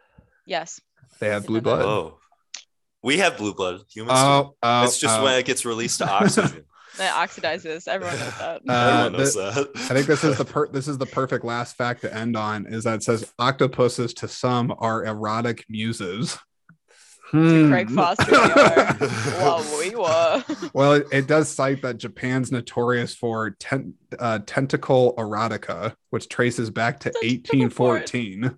[0.46, 0.80] Yes.
[1.18, 1.82] They have blue blood.
[1.82, 2.18] Oh.
[3.02, 3.80] We have blue blood.
[3.92, 4.18] Humans.
[4.20, 4.48] Oh, do.
[4.48, 5.24] Oh, oh, it's just oh.
[5.24, 6.64] when it gets released to oxygen.
[6.98, 7.88] That oxidizes.
[7.88, 8.62] Everyone knows that.
[8.68, 9.80] Uh, Everyone knows the- that.
[9.90, 12.66] I think this is the per- this is the perfect last fact to end on
[12.66, 16.38] is that it says octopuses to some are erotic muses.
[17.32, 17.96] To Craig Hmm.
[17.96, 18.96] Foster, they are.
[19.40, 20.44] Wow, we were.
[20.72, 26.70] well, it, it does cite that Japan's notorious for ten, uh, tentacle erotica, which traces
[26.70, 28.56] back to 1814.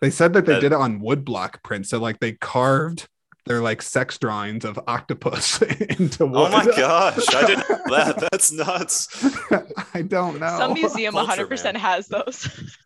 [0.00, 3.08] They said that they That- did it on woodblock prints, so like they carved
[3.48, 5.62] they're like sex drawings of octopus
[5.98, 6.36] into wood.
[6.36, 8.28] Oh my gosh, I didn't know that.
[8.30, 9.26] That's nuts.
[9.94, 10.58] I don't know.
[10.58, 11.74] Some museum Culture, 100% man.
[11.76, 12.76] has those.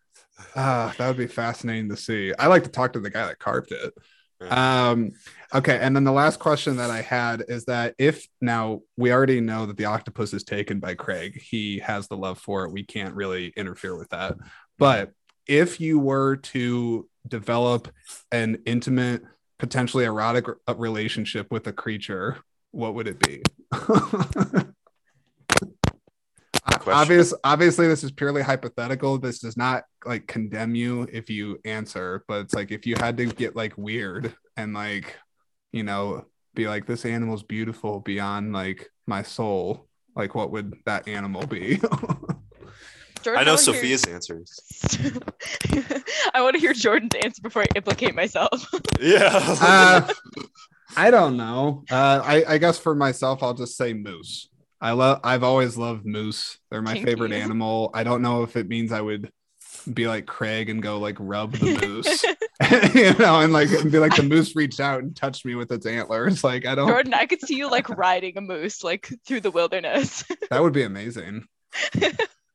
[0.55, 2.33] Ah, that would be fascinating to see.
[2.39, 3.93] I like to talk to the guy that carved it.
[4.41, 4.89] Yeah.
[4.89, 5.11] Um,
[5.53, 9.41] okay, and then the last question that I had is that if now we already
[9.41, 12.71] know that the octopus is taken by Craig, he has the love for it.
[12.71, 14.37] We can't really interfere with that.
[14.77, 15.11] But
[15.45, 17.89] if you were to develop
[18.31, 19.23] an intimate,
[19.59, 22.37] potentially erotic relationship with a creature,
[22.71, 23.41] what would it be?
[26.87, 29.17] Obvious, obviously, this is purely hypothetical.
[29.17, 33.17] This does not like condemn you if you answer, but it's like if you had
[33.17, 35.15] to get like weird and like,
[35.71, 36.25] you know,
[36.55, 39.87] be like, this animal's beautiful beyond like my soul.
[40.15, 41.81] Like, what would that animal be?
[43.23, 44.59] Jordan, I know wanna hear- Sofia's answers.
[46.33, 48.65] I want to hear Jordan's answer before I implicate myself.
[48.99, 49.29] Yeah.
[49.33, 50.13] uh,
[50.95, 51.83] I don't know.
[51.91, 54.47] Uh, I, I guess for myself, I'll just say moose.
[54.79, 55.19] I love.
[55.23, 56.57] I've always loved moose.
[56.69, 57.05] They're my Kinky.
[57.11, 57.89] favorite animal.
[57.93, 59.31] I don't know if it means I would
[59.91, 62.23] be like Craig and go like rub the moose,
[62.95, 65.71] you know, and like and be like the moose reached out and touched me with
[65.71, 66.43] its antlers.
[66.43, 66.87] Like I don't.
[66.87, 70.23] Jordan, I could see you like riding a moose like through the wilderness.
[70.49, 71.45] That would be amazing.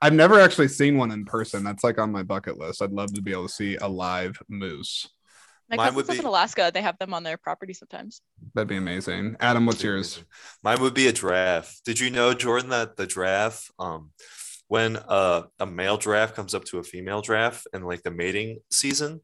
[0.01, 1.65] I've never actually seen one in person.
[1.65, 2.83] That's like on my bucket list.
[2.83, 5.09] I'd love to be able to see a live moose.
[5.71, 6.71] My Mine cousins would live be- in Alaska.
[6.73, 8.23] They have them on their property sometimes.
[8.55, 9.37] That'd be amazing.
[9.41, 10.23] Adam, what's yours?
[10.63, 11.81] Mine would be a giraffe.
[11.85, 14.11] Did you know, Jordan, that the giraffe, um,
[14.69, 18.61] when uh, a male giraffe comes up to a female giraffe in like the mating
[18.71, 19.21] season,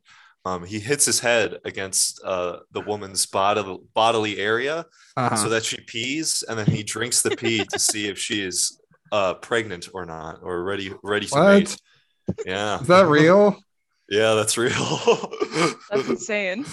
[0.46, 4.84] um, he hits his head against uh, the woman's bodily bodily area
[5.16, 5.36] Uh-huh.
[5.36, 8.78] so that she pees, and then he drinks the pee to see if she is
[9.14, 11.46] uh, pregnant or not, or ready ready to What?
[11.46, 11.76] mate.
[12.44, 13.58] Yeah, Is that real?
[14.10, 14.74] Yeah, that's real.
[15.90, 16.66] That's insane.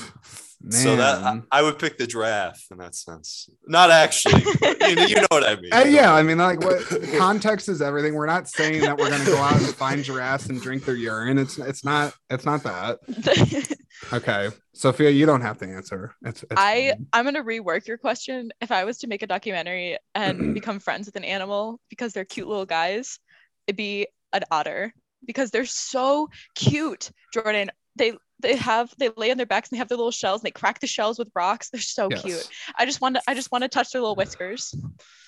[0.70, 3.50] So that I, I would pick the giraffe in that sense.
[3.68, 4.42] Not actually.
[4.62, 5.74] you, know- you know what I mean.
[5.74, 6.82] Uh, yeah, I mean, like, what
[7.18, 8.14] context is everything.
[8.14, 11.38] We're not saying that we're gonna go out and find giraffes and drink their urine.
[11.38, 13.00] It's it's not it's not that.
[14.12, 16.16] Okay, Sofia, you don't have to answer.
[16.24, 17.08] It's, it's I fine.
[17.14, 18.52] I'm gonna rework your question.
[18.60, 22.26] If I was to make a documentary and become friends with an animal because they're
[22.26, 23.20] cute little guys,
[23.68, 24.92] it'd be an otter
[25.26, 27.12] because they're so cute.
[27.32, 30.42] Jordan, they they have they lay on their backs and they have their little shells
[30.42, 31.70] and they crack the shells with rocks.
[31.70, 32.22] They're so Yes.
[32.22, 32.50] cute.
[32.78, 34.74] I just want to I just want to touch their little whiskers.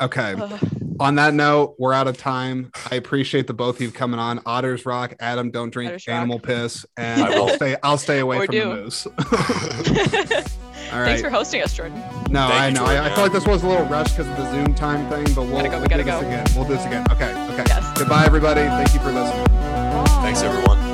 [0.02, 0.36] okay.
[0.38, 0.60] Ugh.
[1.00, 2.72] On that note, we're out of time.
[2.92, 4.42] I appreciate the both of you coming on.
[4.46, 5.16] Otters rock.
[5.20, 6.16] Adam, don't drink Otters rock.
[6.16, 7.76] animal piss, and I I'll stay.
[7.82, 8.60] I'll stay away Or from do.
[8.64, 9.08] the moose.
[10.92, 11.06] All right.
[11.08, 11.98] Thanks for hosting us, Jordan.
[12.30, 12.86] No, Thank I know.
[12.86, 15.10] Jordan, I, I feel like this was a little rushed because of the Zoom time
[15.10, 16.28] thing, but we'll, Gotta go, we we'll gotta do this go.
[16.28, 16.46] again.
[16.56, 17.06] We'll do this again.
[17.12, 17.32] Okay.
[17.54, 17.64] Okay.
[17.68, 17.98] Yes.
[17.98, 18.62] Goodbye, everybody.
[18.62, 19.46] Thank you for listening.
[20.22, 20.93] Thanks, everyone.